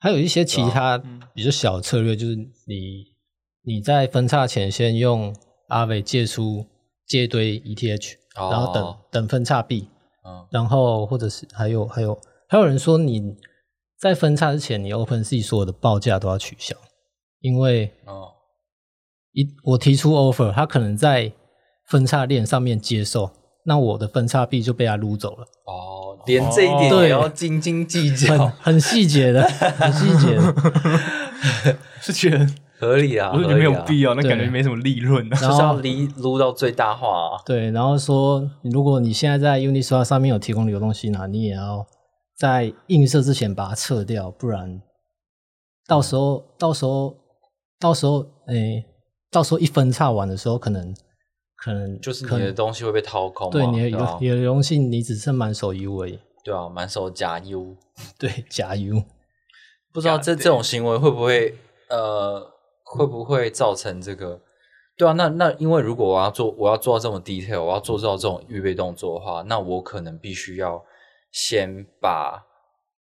[0.00, 1.22] 还有一些其他嗯。
[1.32, 2.34] 比较小的策略，就是
[2.66, 3.06] 你
[3.62, 5.32] 你在分叉前先用
[5.68, 6.66] 阿伟借出
[7.06, 8.50] 借一堆 ETH，、哦。
[8.50, 9.88] 然后等等分叉币，
[10.26, 10.44] 嗯。
[10.50, 13.36] 然后或者是还有还有还有人说你
[13.96, 16.76] 在分叉之前，你 OpenSea 所有的报价都要取消，
[17.40, 18.28] 因为哦，
[19.32, 21.32] 一我提出 offer，他可能在
[21.86, 23.30] 分叉链上面接受，
[23.64, 30.54] 那我的分叉币就被他撸走了，哦，连这一点对也要斤斤计较，很细节的，很细节的。
[32.02, 32.44] 是觉得
[32.80, 35.36] 合理啊，我就觉得没有必要，那感觉没什么利润啊。
[35.36, 37.42] 就是要离撸到最大化啊。
[37.46, 41.86] 对，然后说，如果你现在在 Uniswap 上面有提供流动性啊，你也要
[42.36, 44.82] 在映射之前把它撤掉，不然
[45.86, 47.14] 到时候到时候
[47.78, 48.84] 到时候诶、
[49.30, 50.94] 到时候一分叉完的时候，可能
[51.56, 57.76] 可能就是你的东西会被掏空嘛，对你的你的流动性你只剩满手 U 而已，对啊，满手假 U，
[58.18, 59.02] 对假 U，
[59.92, 61.54] 不知道这这种行为会不会
[61.88, 62.40] 呃
[62.84, 64.40] 会不会造成这个？
[64.96, 70.84] 对啊，那那因为如果我要做我要做到这么 detail，我要做到这种预备动作的话，那我可能必须要
[71.30, 72.44] 先把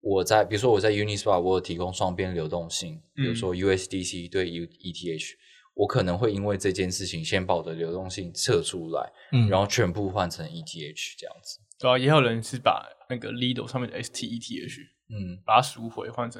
[0.08, 5.32] 我在比如说我在 Uniswap 我有提供双边流动性，比如说 USDC 对 U ETH，
[5.74, 11.60] 我可能会因为这件事情先把我的流动性撤出来，嗯，然后全部换成 ETH 这样子。
[11.80, 16.40] 对啊，也有人是把那个 Lido 上面的 STETH 嗯，把它赎回换成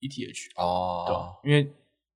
[0.00, 1.40] ETH，哦，对吧？
[1.42, 1.72] 因为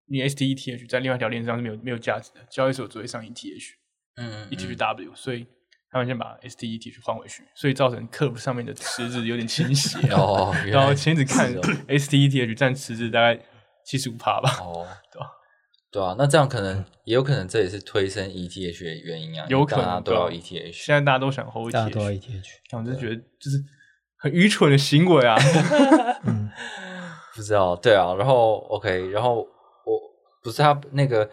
[0.06, 3.72] 你 STETH 在另外一条链上是没有没有价值的，交易所只会上 ETH。
[4.16, 5.46] 嗯，嗯 ETHW，所以
[5.94, 10.18] 他们先把 STETH 换回去，所以造成 Curve 上面的池子有点倾斜啊。
[10.20, 13.40] 哦， 然后前子看 STETH 占池子大概
[13.87, 15.28] 七十五趴吧，哦， 对吧？
[15.92, 23.62] 对啊，那这样可能也有可能这也是推升 ETH 的原因啊，有可能因为大家都要对啊 ETH，现在大家都想 hold 大家都要 ETH，ETH，我就觉得就是
[24.18, 25.37] 很愚蠢的行为啊。
[26.26, 26.50] 嗯，
[27.37, 30.00] 不知道，对啊，然后 OK，然后我
[30.42, 31.30] 不是他那个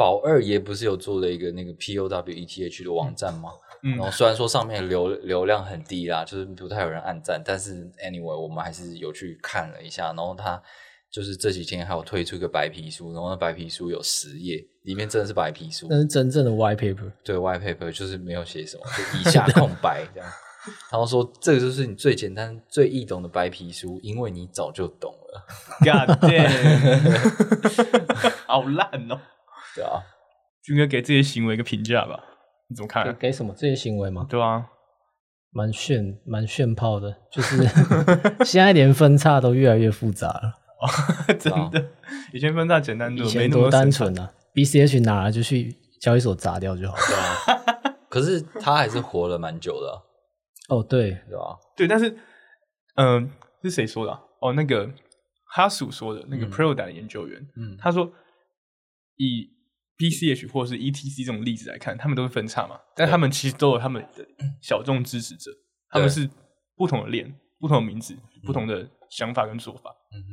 [0.00, 3.50] 宝二爷不是有做了一个那个 POW ETH 的网站吗？
[3.82, 10.58] 嗯然后虽然说上面流流量很低啦，就是不太有人按赞，但是 anyway 我们还是有去看了一下，然后他
[11.10, 20.30] 就是这几天还有推出一个白皮书，然后那白皮书有十页，里面真的是白皮书，那是真正的 white paper，对，white paper 就是没有写什么，就一下空白这样。
[20.90, 25.46] 然后说这个就是你最简单、最易懂的白皮书，因为你早就懂了
[25.80, 27.20] ，God damn，
[28.46, 29.20] 好烂哦！
[29.74, 30.02] 对啊，
[30.62, 32.18] 军哥给这些行为一个评价吧，
[32.68, 33.16] 你怎么看给啊？
[33.18, 33.54] 给什么？
[33.56, 34.26] 这些行为吗？
[34.28, 34.66] 对啊，
[35.52, 37.64] 蛮炫蛮炫炮的，就是
[38.44, 40.54] 现在连分叉都越来越复杂了，
[41.38, 41.88] 真的，
[42.32, 47.02] 以前分叉简单多，没以前多单那么深纯啊，BCH 拿了就去交易所砸掉就好了。
[47.06, 47.94] 对啊。
[48.08, 49.98] 可是他还是活了蛮久的啊、
[50.76, 51.56] 哦，对，对吧？
[51.76, 52.16] 对，但是，
[52.96, 53.30] 嗯、
[53.62, 54.90] 是谁说的啊、哦，那个
[55.44, 56.50] 哈鼠说的，那个嗯。
[56.50, 57.76] Proda 的研究员，嗯。
[57.78, 58.10] 他说，
[59.16, 59.48] 以
[60.00, 64.26] BCH 或是 ETC 这种例子来看，他们都是分叉嘛，但他们其实都有他们的
[64.62, 65.50] 小众支持者，
[65.90, 66.28] 他们是
[66.74, 69.94] 不同的链、不同的名字、不同的想法跟做法。
[70.12, 70.28] 嗯哼，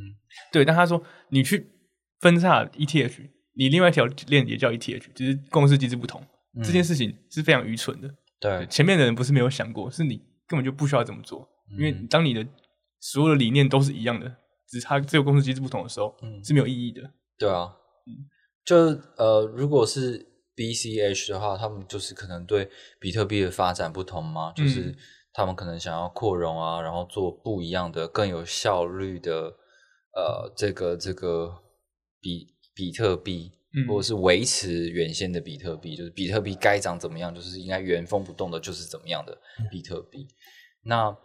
[0.54, 1.68] 对，但他说你去
[2.22, 6.22] 分叉 ETH，你另外一条链也叫 ETH，只是共识机制不同，
[6.56, 6.64] 嗯。
[6.64, 8.10] 这件事情是非常愚蠢的。
[8.40, 12.48] 对，前面的人不是没有想过，是你根本就不需要这么做，因为嗯当你的
[13.02, 14.34] 所有的理念都是一样的，
[14.70, 16.42] 只是它只有公司机制不同的时候，嗯。
[16.44, 17.02] 是没有意义的。
[17.38, 17.70] 对啊，
[18.68, 18.76] 就
[19.16, 20.28] 呃，如果是
[20.58, 24.96] BCH 的话，他们就是可能对比特币的发展不同嘛，就是嗯
[25.32, 29.56] 他们可能想要扩容啊，然后做不一样的、更有效率的
[30.14, 31.54] 呃，这个这个
[32.20, 33.88] 比比特币，嗯。
[33.88, 39.38] 或者是维持原先的比特币，就是比特币该涨怎么样，就是应该原封不动的，就是怎么样的
[39.72, 40.28] 比特币。
[40.82, 41.16] 那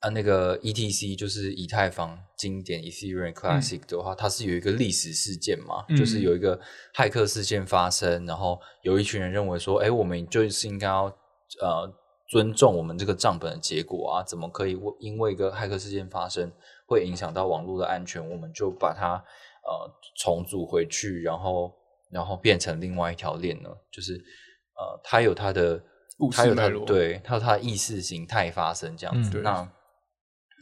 [0.00, 6.60] 啊，那个 ETC 就是以太坊经典 Ethereum Classic 的话，它是有一个历史事件嘛，嗯就是有一个
[6.94, 11.06] 骇客事件发生，然后有一群人认为说，哎，我们就是应该要
[11.60, 11.92] 呃
[12.28, 16.48] 尊重我们这个账本的结果啊，怎么可以为因为一个骇客事件发生
[16.86, 19.14] 会影响到网络的安全，我们就把它
[19.64, 21.74] 呃重组回去，然后
[22.12, 23.68] 然后变成另外一条链呢？
[23.90, 25.82] 就是呃，它有它的
[26.32, 29.40] 它有它对，它有它的意识形态发生这样子。
[29.40, 29.72] 嗯那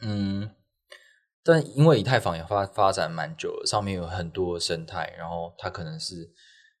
[0.01, 0.51] 嗯，
[1.43, 6.31] 但因为以太坊也发发展蛮久了，上面有很多生态，然后它可能是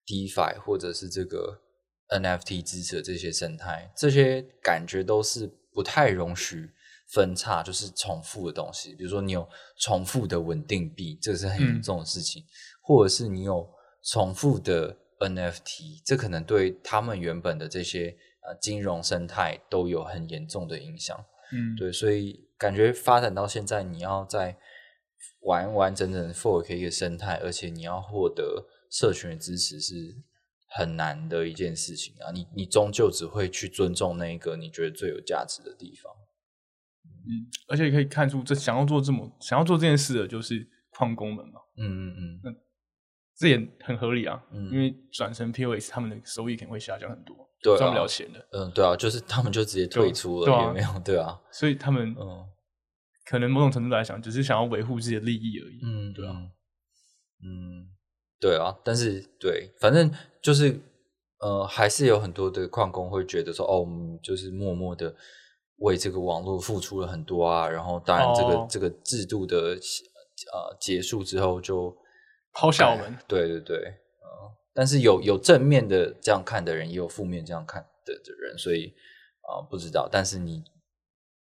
[0.05, 1.61] DeFi 或者是这个
[2.09, 6.71] NFT 支持的这些生态，这些感觉都是不太容许
[7.09, 8.93] 分叉，就是重复的东西。
[8.95, 9.47] 比如说你有
[9.79, 12.43] 重复的稳定币，这是很严嗯重的事情，
[12.81, 13.69] 或者是你有
[14.03, 18.15] 重复的 NFT，这可能对他们原本的这些
[18.47, 21.17] 呃金融生态都有很严重的影响。
[21.51, 24.57] 嗯，对，所以感觉发展到现在，你要在
[25.41, 30.23] 完完整整 fork 一个生态，而且你要获得社群的支持是
[30.67, 32.31] 很难的一件事情啊！
[32.31, 36.11] 你你终究只会去尊重那一个你觉得最有价值的地方。
[37.05, 42.51] 嗯，而且可以看出，这想要做这么想要做这件事的，就是矿工们嘛，嗯嗯嗯，那
[43.35, 44.43] 这也很合理啊。
[44.51, 52.45] 嗯因为转成 POS，他们的收益肯定会下降很多，对啊赚不了钱的，嗯，对啊，就是他们就直接退出了，对啊也没有对啊， 所以他们嗯
[53.25, 55.79] 可能某种程度来讲，只是想要维护自己的利益而已。
[55.83, 56.31] 嗯，对啊
[57.43, 57.49] 嗯，
[57.81, 57.87] 嗯，
[58.39, 60.09] 对啊，但是对，反正
[60.41, 60.79] 就是
[61.39, 65.13] 呃，还是有很多的矿工会觉得说，哦，我们就是默默的
[65.79, 69.57] 为这个网络付出了很多啊，然后当然这个、哦这个制度的
[70.53, 71.95] 呃结束之后就
[72.53, 73.97] 抛下我们，对对对，嗯、
[74.77, 78.93] 但是有有正面的这样看的人，也有负面这样看的的人，所以
[79.41, 80.07] 啊、不知道。
[80.11, 80.63] 但是你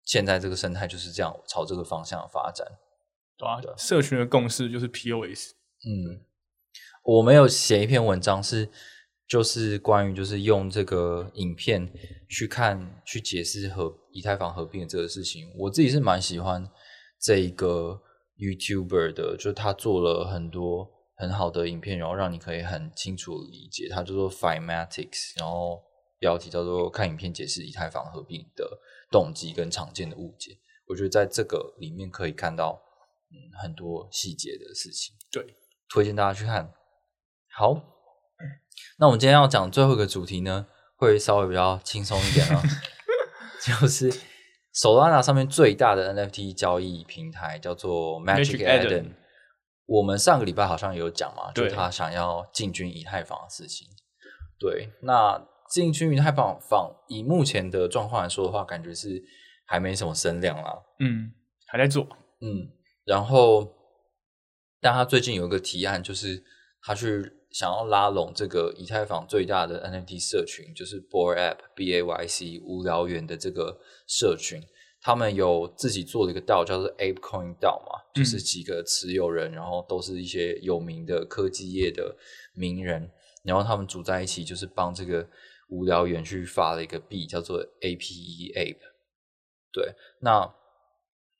[0.04, 2.66] 现在这个生态就是这样朝这个方向发展。
[3.38, 5.52] 对吧、社群的共识就是 POS，
[5.86, 6.24] 嗯，
[7.04, 8.70] 我没有写一篇文章是，
[9.28, 11.92] 就是关于就是用这个影片
[12.30, 15.52] 去看去解释和以太坊合并的这个事情。
[15.58, 16.66] 我自己是蛮喜欢
[17.20, 18.02] 这一个
[18.38, 23.88] YouTuber 的，就是他做了很多很好的影片，然后让你可以很清楚理解。
[23.90, 25.82] 它叫做 Fimatics，然后
[26.20, 30.58] 标题叫做“看影片解释以太坊合并的动机跟常见的误解”。
[30.88, 32.82] 我觉得在这个里面可以看到
[33.32, 35.16] 嗯很多细节的事情。
[35.32, 35.56] 对，
[35.90, 36.74] 推荐大家去看。
[37.52, 37.74] 好，
[39.00, 42.62] 那我们今天要讲最后一个主题呢，会稍微比较轻松一点了，
[43.64, 44.12] 就是
[44.76, 49.14] Solana 上面最大的 NFT 交易平台叫做 Magic Eden。
[49.86, 53.88] 我们上个礼拜好像有讲嘛，就是他想要进军以太坊的事情。
[54.60, 59.24] 对，那进军以太坊坊，以目前的状况来说的话，感觉是
[59.66, 60.82] 还没什么声量啦。
[61.00, 61.32] 嗯，
[61.68, 62.08] 还在做，
[62.42, 62.70] 嗯，
[63.04, 63.74] 然后，
[64.80, 66.44] 但他最近有一个提案，就是
[66.82, 74.62] 他去想要拉拢这个以太坊最大的 NFT 社群，就是 Bored App B A Y C 无聊猿的这个社群，
[75.06, 82.18] 他们有自己做了一个道，叫做 ApeCoin 道嘛，就是几个持有人，然后都是一些有名的科技业的
[82.56, 83.12] 名人，
[83.44, 85.30] 然后他们组在一起，就是帮这个
[85.70, 88.80] 无聊园去发了一个币，叫做 APE Ape。
[89.72, 90.42] 对，那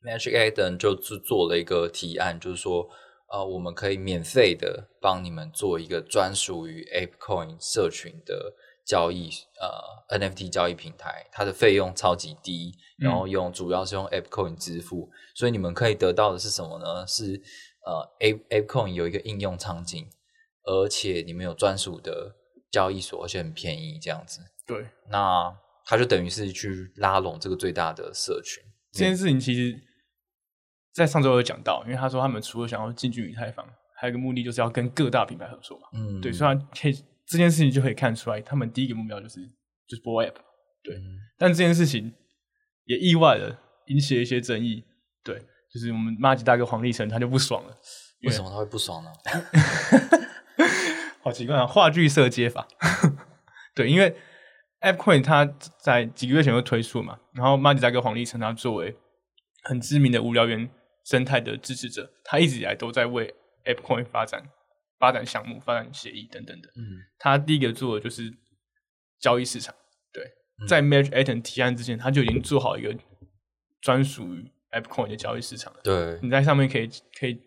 [0.04, 2.88] Magic Eden 就做做了一个提案，就是说，
[3.34, 8.54] 呃，我们可以免费的帮你们做一个专属于 ApeCoin 社群的
[8.86, 9.30] 交易，
[9.60, 17.06] 呃，NFT 交易平台，它的费用超级低，然后用、主要是用 AppCoin 支付，所以你们可以得到的是什么呢？
[17.08, 17.42] 是
[17.86, 20.08] 呃，Ape ApeCoin 有一个应用场景，
[20.64, 22.36] 而且你们有专属的
[22.72, 24.40] 交易所，而且很便宜，这样子。
[24.68, 25.56] 对，那
[25.86, 28.64] 它就等于是去拉拢这个最大的社群。
[28.92, 29.80] 这件事情其实，
[30.94, 35.88] 在上周有讲到，因为他说他们除了想要进军以太坊，还有一个目的就是要跟各大品牌合作嘛。
[35.94, 39.42] 嗯，对，所以他可以这件事情就可以看出来，他们第一个目标就是
[39.88, 40.36] 就是播 App。
[40.84, 42.14] 对，嗯但这件事情
[42.86, 43.58] 也意外的
[43.88, 44.84] 引起了一些争议。
[45.24, 45.40] 对，
[45.74, 47.78] 就是我们马吉大哥黄立成他就不爽了，
[48.24, 49.12] 为什么他会不爽呢？
[51.24, 52.68] 好奇怪啊，话剧社接法。
[53.74, 54.16] 对，因为
[54.82, 55.44] AppCoin 它
[55.80, 58.96] 在几个月前就推出嘛，然后马吉大哥黄立成他作为
[59.64, 60.70] 很知名的无聊猿
[61.04, 63.34] 生态的支持者，他一直以来都在为
[63.66, 64.44] AppCoin 发展
[65.00, 66.70] 发展项目、发展协议等等的。
[66.76, 68.34] 嗯他第一个做的就是
[69.20, 69.74] 交易市场。
[70.14, 70.24] 对，
[70.62, 72.96] 嗯在 Magic Eden 提案之前，他就已经做好一个
[73.82, 75.80] 专属于 AppCoin 的交易市场了。
[75.84, 76.90] 对，你在上面可以
[77.20, 77.42] 可以，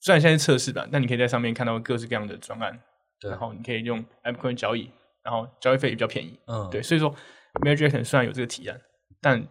[0.00, 2.80] 虽然现在是测试版，但你可以在上面看到各式各样的专案，
[3.20, 4.90] 对然后你可以用 AppCoin 交易，
[5.22, 6.38] 然后交易费也比较便宜。
[6.46, 7.14] 嗯，对，，所以说
[7.62, 8.80] Magic Eden 虽然有这个提案，
[9.20, 9.46] 但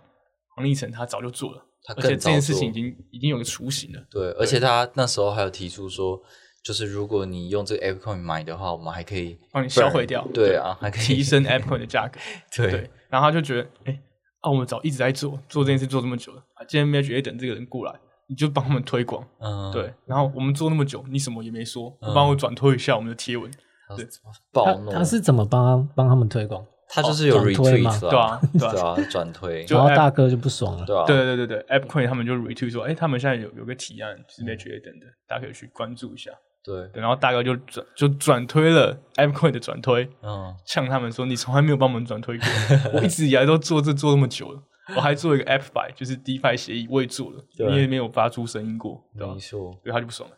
[0.56, 1.66] 黄立成他早就做了，
[1.96, 4.06] 而且这件事情已经已经有个雏形了。
[4.10, 6.22] 对，而且他那时候还有提出说，
[6.64, 12.20] 就是如果你用这个 ApeCoin 买的话，我们还可以帮你销毁掉对啊，还可以提升 AppCoin 的价格，
[12.56, 14.00] 对对，然后他就觉得，哎、
[14.42, 17.94] 啊，我们早一直在做做这件事做这么久了，啊，今天 Magic Eden 这个人过来，
[18.28, 23.50] 你就帮他们推广，嗯，对，然后我们做那么久，你什么也没说，不帮我转推一下我们的贴文，
[23.90, 24.08] 他对
[24.52, 26.66] 暴怒，他他是怎么帮他帮他们推广？
[26.94, 30.86] 他就是有转推吗 retweet 对啊 对啊对啊，转推，就然后大哥就不爽了。
[30.86, 36.32] 对啊，对对对对对，AppCoin 他们就 retweet 说，哎、他们现在有有个提案是 Magic Eden 的，大家可以去关注一下。
[36.64, 42.48] 对，然后大哥就转就转推了 AppCoin 的转推，嗯，呛他们说你从来没有帮我们转推过，
[42.94, 44.62] 我一直以来都做这做那么久了，
[44.96, 49.34] 我还做一个 App by 就是 DeFi 协议，我也做了，你也没有发出声音过，对吧？
[49.34, 49.40] 没？
[49.40, 50.36] 错，所以他就不爽了，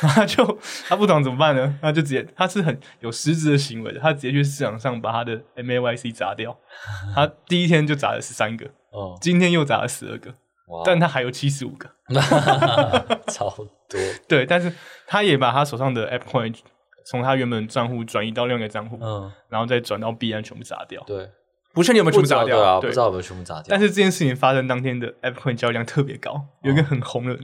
[0.00, 0.58] 他就
[0.88, 1.78] 他不懂怎么办呢？
[1.82, 6.56] 他就直接他是很有实质的行为的，他直接去市场上把他的 MAYC 砸掉，
[7.14, 10.30] 他第一天就砸了十三个，嗯，今天又砸了十二个，
[10.68, 11.90] 哇，但他还有七十五个，
[13.28, 13.50] 超
[13.88, 14.72] 多，对，但是
[15.06, 16.54] 他也把他手上的 AppCoin
[17.06, 21.30] 从他原本账户转移到另外一个账户，嗯，然后再转到币安全部砸掉，对，
[21.72, 27.36] 不确定有没有全部砸掉对啊，不知道有没有全部砸掉，但是这件事情发生当天的 AppCoin 交易量特别高，有一个很红的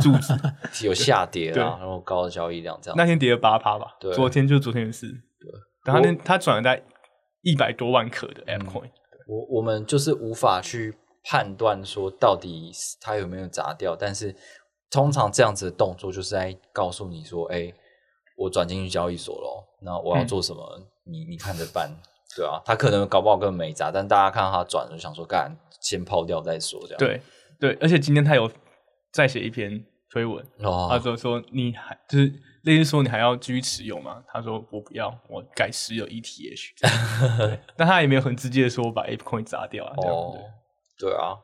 [0.00, 0.34] 柱子，
[0.86, 1.62] 有下跌对。
[1.62, 5.08] 啦，然后高的交易量这样，那天跌了八趴吧对，昨天就是昨天的事。
[5.08, 5.50] 对，
[5.84, 6.82] 然后他那他转了大概
[7.42, 8.90] 一百多万颗的 AppCoin，
[9.26, 10.94] 我我们就是无法去
[11.24, 14.34] 判断说到底他有没有砸掉，但是
[14.90, 17.72] 通常这样子的动作就是在告诉你说，哎、
[18.36, 20.80] 我转进去交易所咯，那我要嗯做什么？
[21.04, 21.90] 你你看着办，
[22.36, 27.20] 对啊，他可能搞不好根本没砸，但大家看到他转了，就想说干，先抛掉再说，这样，，对
[27.58, 28.50] 对，而且今天他有
[29.12, 32.32] 再写一篇推文，他哦，说说你还就是
[32.64, 34.22] 类似说你还要继续持有吗？
[34.28, 36.72] 他说我不要，我改持有 ETH
[37.38, 37.58] 对。
[37.76, 40.34] 但他也没有很直接的说我把 ApeCoin 砸掉啊，这样哦
[40.98, 41.10] 对。
[41.10, 41.36] 对啊，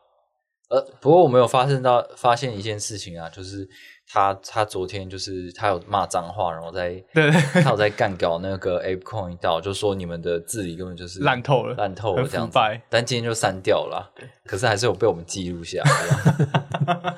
[0.71, 3.69] 呃，不过我们有发现到发现一件事情啊，就是
[4.09, 7.31] 他他昨天就是他有骂脏话，然后在对。
[7.62, 12.59] 他有在干搞那个 ApeCoin 到，就说你们的治理根本就是烂透了烂透了很这样子。
[12.89, 14.11] 但今天就删掉了啊，
[14.47, 15.91] 可是还是有被我们记录下来。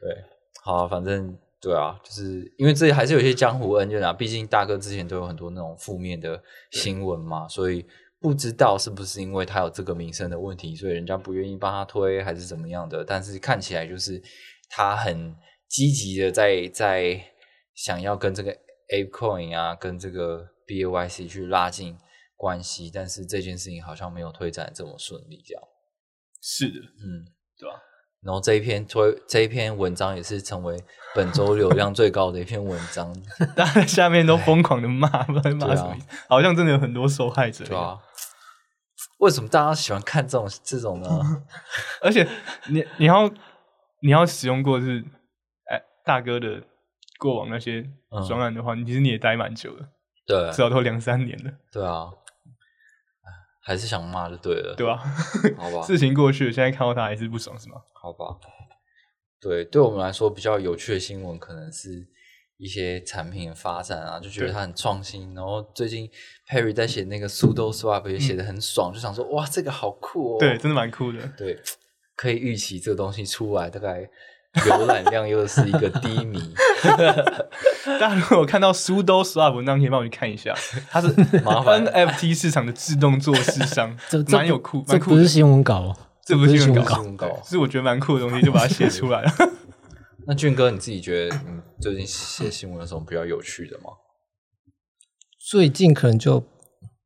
[0.00, 0.24] 对，
[0.64, 6.42] 好啊、反正对啊，就是因为这还是有一些江湖恩怨啊，毕竟大哥之前都有很多那种负面的
[6.72, 7.86] 新闻嘛，所以
[8.22, 13.04] 不知道是不是因为他有这个名声的问题，所以人家不愿意帮他推，还是怎么样的。
[13.04, 14.22] 但是看起来就是
[14.70, 15.34] 他很
[15.68, 17.20] 积极的在在
[17.74, 18.56] 想要跟这个
[18.94, 21.98] ApeCoin 啊，跟这个 BAYC 去拉近
[22.36, 25.62] 关系，但是这件事情好像没有推展这么顺利，这样。
[26.40, 27.26] 是的，嗯，
[27.58, 27.76] 对吧？
[28.22, 30.76] 然后这一篇推这一篇文章也是成为
[31.12, 33.12] 本周流量最高的一篇文章，
[33.56, 35.96] 大家下面都疯狂的骂，不知道骂什么
[36.28, 37.64] 好像真的有很多受害者。
[37.64, 37.98] 对啊。
[39.22, 41.08] 为什么大家喜欢看这种 这种呢？
[42.02, 42.26] 而且
[42.68, 43.28] 你你要
[44.00, 45.04] 你要使用过就是
[45.70, 46.62] 哎大哥的
[47.18, 49.88] 过往那些嗯专案的话，你其实你也待蛮久了，
[50.26, 52.10] 对至少都两三年了，对啊，
[53.62, 54.96] 还是想骂就对了，对吧？
[55.56, 57.76] 好吧， 事情过去了，现在看到他还是不爽是吗？
[57.94, 58.38] 好吧。
[59.40, 62.06] 对，对我们来说比较有趣的新闻，可能是
[62.62, 65.34] 一些产品的发展啊，就觉得它很创新。
[65.34, 66.08] 然后最近
[66.48, 70.36] Perry 在写那个 Sudo Swap 也写的很爽，就想说哇，这个好酷哦。
[70.38, 71.18] 对，真的蛮酷的。
[71.36, 71.58] 对，
[72.14, 74.08] 可以预期这个东西出来，大概
[74.54, 76.38] 浏览量又是一个低迷。
[77.98, 80.54] 大家如果有看到 sudo swap 文章，可以帮我去看一下，
[80.88, 81.08] 它是
[81.42, 85.26] 麻烦 NFT 市场的自动做市商 这，这蛮有酷，蛮酷这不是。
[85.26, 89.32] 新闻稿哦，这不不是是新闻稿新闻稿新闻稿是我觉得蛮酷的东西，就把它写出来了。
[90.26, 93.90] 那俊哥，你自己觉得你最近写新闻有什么比较有趣的吗？
[95.38, 96.44] 最近可能就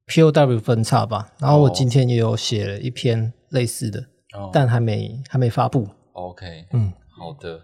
[0.07, 1.33] POW 分叉吧。
[1.39, 4.01] 然后我哦今天也有写了一篇类似的，
[4.37, 5.89] 哦但还没还没发布。
[6.13, 7.63] OK，嗯，好的，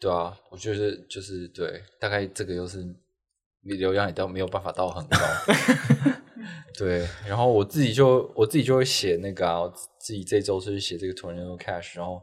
[0.00, 2.82] 对啊，我觉得就是对，大概这个又是
[3.64, 5.18] 你流量也到没有办法到很高，
[6.76, 7.06] 对。
[7.26, 12.20] 然后我自己就我自己就会写那个啊，我自己这周是写这个 Tornado Cash，然后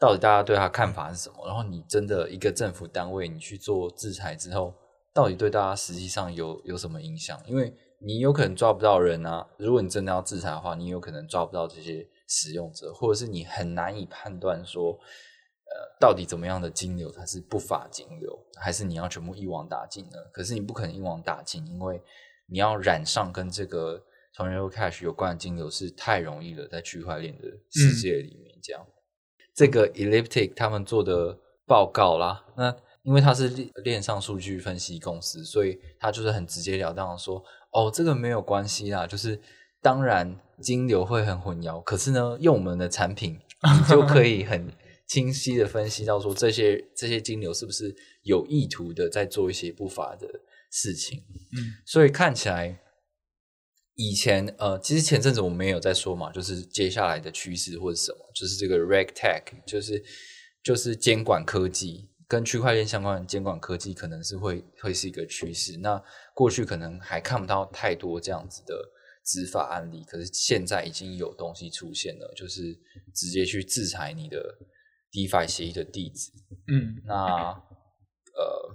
[0.00, 1.46] 到底大家对他看法是什么？
[1.46, 4.74] 然后你真的一个政府单位你去做制裁之后，
[5.12, 7.38] 到底对大家实际上有有什么影响？
[7.46, 20.16] 因为你有可能抓不到人啊，如果你真的要制裁的话，你有可能抓不到这些使用者，或者是你很难以判断说，呃，到底怎么样的金流它是不法金流，还是你要全部一网打尽呢？
[20.32, 22.02] 可是你不可能一网打尽，因为
[22.46, 24.02] 你要染上跟这个
[24.34, 28.82] Tornado Cash 有关的金流是太容易了，在区块链的世界里面，这样。
[29.60, 39.38] 这个 Elliptic 他们做的报告啦，那因为它是链链上数据分析公司，所以它就是很直截了当的说，哦，这个没有关系啦，就是
[39.82, 44.72] 当然金流会很混淆，可是呢，用我们的产品，你就可以很
[45.06, 50.26] 清晰的分析到说 这些这些金流是不是有意图的在做一些不法的
[50.70, 52.80] 事情，嗯，所以看起来。
[53.94, 60.02] 以前呃，其实前阵子我们也有在说嘛，就是接下来的趋势或者什么，就是这个 RegTech，就是
[60.62, 65.76] 就是监管科技跟区块链相关的监管科技，可能是会会是一个趋势。
[65.78, 66.02] 那
[66.34, 68.74] 过去可能还看不到太多这样子的
[69.24, 72.62] 执法案例，可是现在已经有东西出现了，就是
[73.14, 74.42] 直接去制裁你的
[75.12, 76.30] DeFi 协议的地址。
[76.68, 77.50] 嗯，那
[78.34, 78.74] 呃，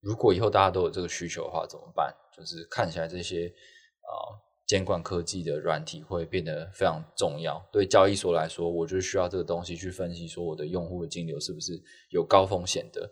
[0.00, 2.14] 如果以后大家都有这个需求的话，怎么办？
[2.34, 7.62] 就是看起来这些啊、呃监管科技的软体会变得非常重要。
[7.70, 13.02] 对交易所来说，我就需要这个东西去分析，说我的用户的金流是不是有高风险的。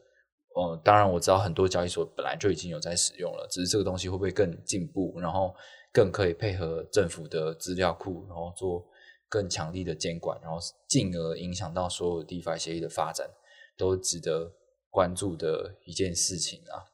[0.56, 5.54] 呃，当然我知道很多交易所本来就已经有在使用了，只是这个东西会不会更进步，然后
[5.92, 8.82] 更可以配合政府的资料库，然后做
[9.28, 10.56] 更强力的监管，然后
[10.88, 13.28] 进而影响到所有 DeFi 协议的发展，
[13.76, 14.50] 都值得
[14.88, 16.88] 关注的一件事情啊，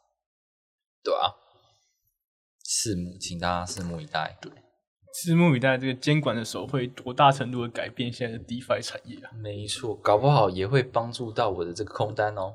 [1.05, 1.33] 对啊，
[2.77, 4.37] 拭目，请大家拭目以待。
[5.14, 9.33] 拭目以待，这个监管的手会多大程度的改变现在的 DeFi 产业啊？
[9.41, 12.55] 没错，搞不好也会帮助到我的这个空单哦。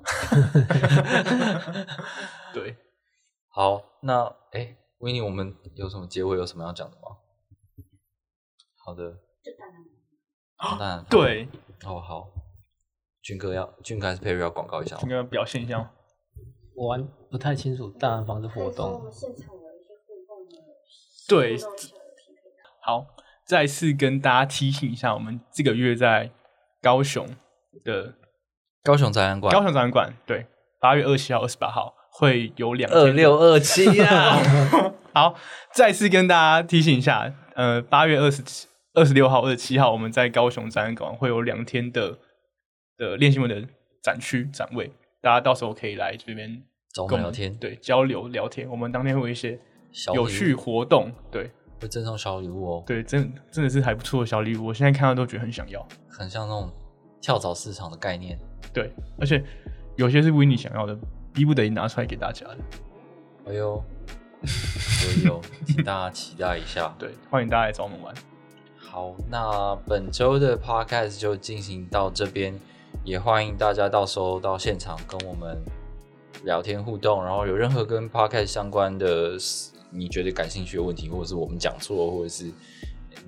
[2.53, 2.77] 对，
[3.49, 7.01] 好，那哎，维尼，我们有什么结尾有什么要讲的吗？
[8.85, 9.17] 好的，
[10.57, 11.47] 好那对，
[11.85, 12.31] 哦好，
[13.23, 15.09] 俊哥要俊哥还是 Perry 要广告一下吗应？
[15.09, 15.89] 该表现一下吗。
[16.75, 19.01] 我玩不太清楚大南方的活我动
[21.31, 21.57] 对。
[22.83, 23.05] 好，
[23.45, 26.31] 再次跟大家提醒一下，我们这个月在
[26.81, 27.27] 高雄
[27.83, 28.15] 的
[28.83, 30.47] 高雄展览馆，高雄展览馆对，
[30.79, 34.41] 八月二七号、二十八号会有两二天六二七啊，
[35.13, 35.35] 好，
[35.73, 42.17] 再次跟大家提醒一下，呃，八月二十七、二十六号、二十七号，我们在高雄展览馆会有两天的
[42.97, 43.67] 的练习文的
[44.01, 46.63] 展区展位，大家到时候可以来这边
[46.95, 48.67] 跟我们聊天，对，交流聊天。
[48.67, 49.59] 我们当天会有一些
[49.91, 55.85] 小有趣活动，对会赠送小礼物哦，对，真真的是还不错的小礼物，我现在看到都觉得很想要。
[56.07, 56.71] 很像那种
[57.19, 58.37] 跳蚤市场的概念。
[58.73, 59.43] 对，而且
[59.95, 60.97] 有些是维尼想要的，
[61.33, 62.57] 逼不得已拿出来给大家的。
[63.47, 63.83] 哎呦，
[64.45, 66.93] 所以哦， 请大家期待一下。
[66.99, 68.13] 对，欢迎大家来找我们玩。
[68.77, 72.53] 好，那本周的 podcast 就进行到这边，
[73.03, 75.57] 也欢迎大家到时候到现场跟我们
[76.43, 79.37] 聊天互动，然后有任何跟 podcast 相关的
[79.91, 82.45] 你觉得感兴趣的问题，或者是我们讲错，或者是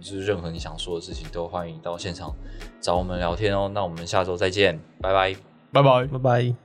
[0.01, 2.33] 就是任何你想说的事情，都欢迎到现场
[2.81, 3.69] 找我们聊天哦。
[3.73, 5.35] 那我们下周再见，拜拜。
[5.71, 6.07] 拜拜。
[6.07, 6.62] 拜拜。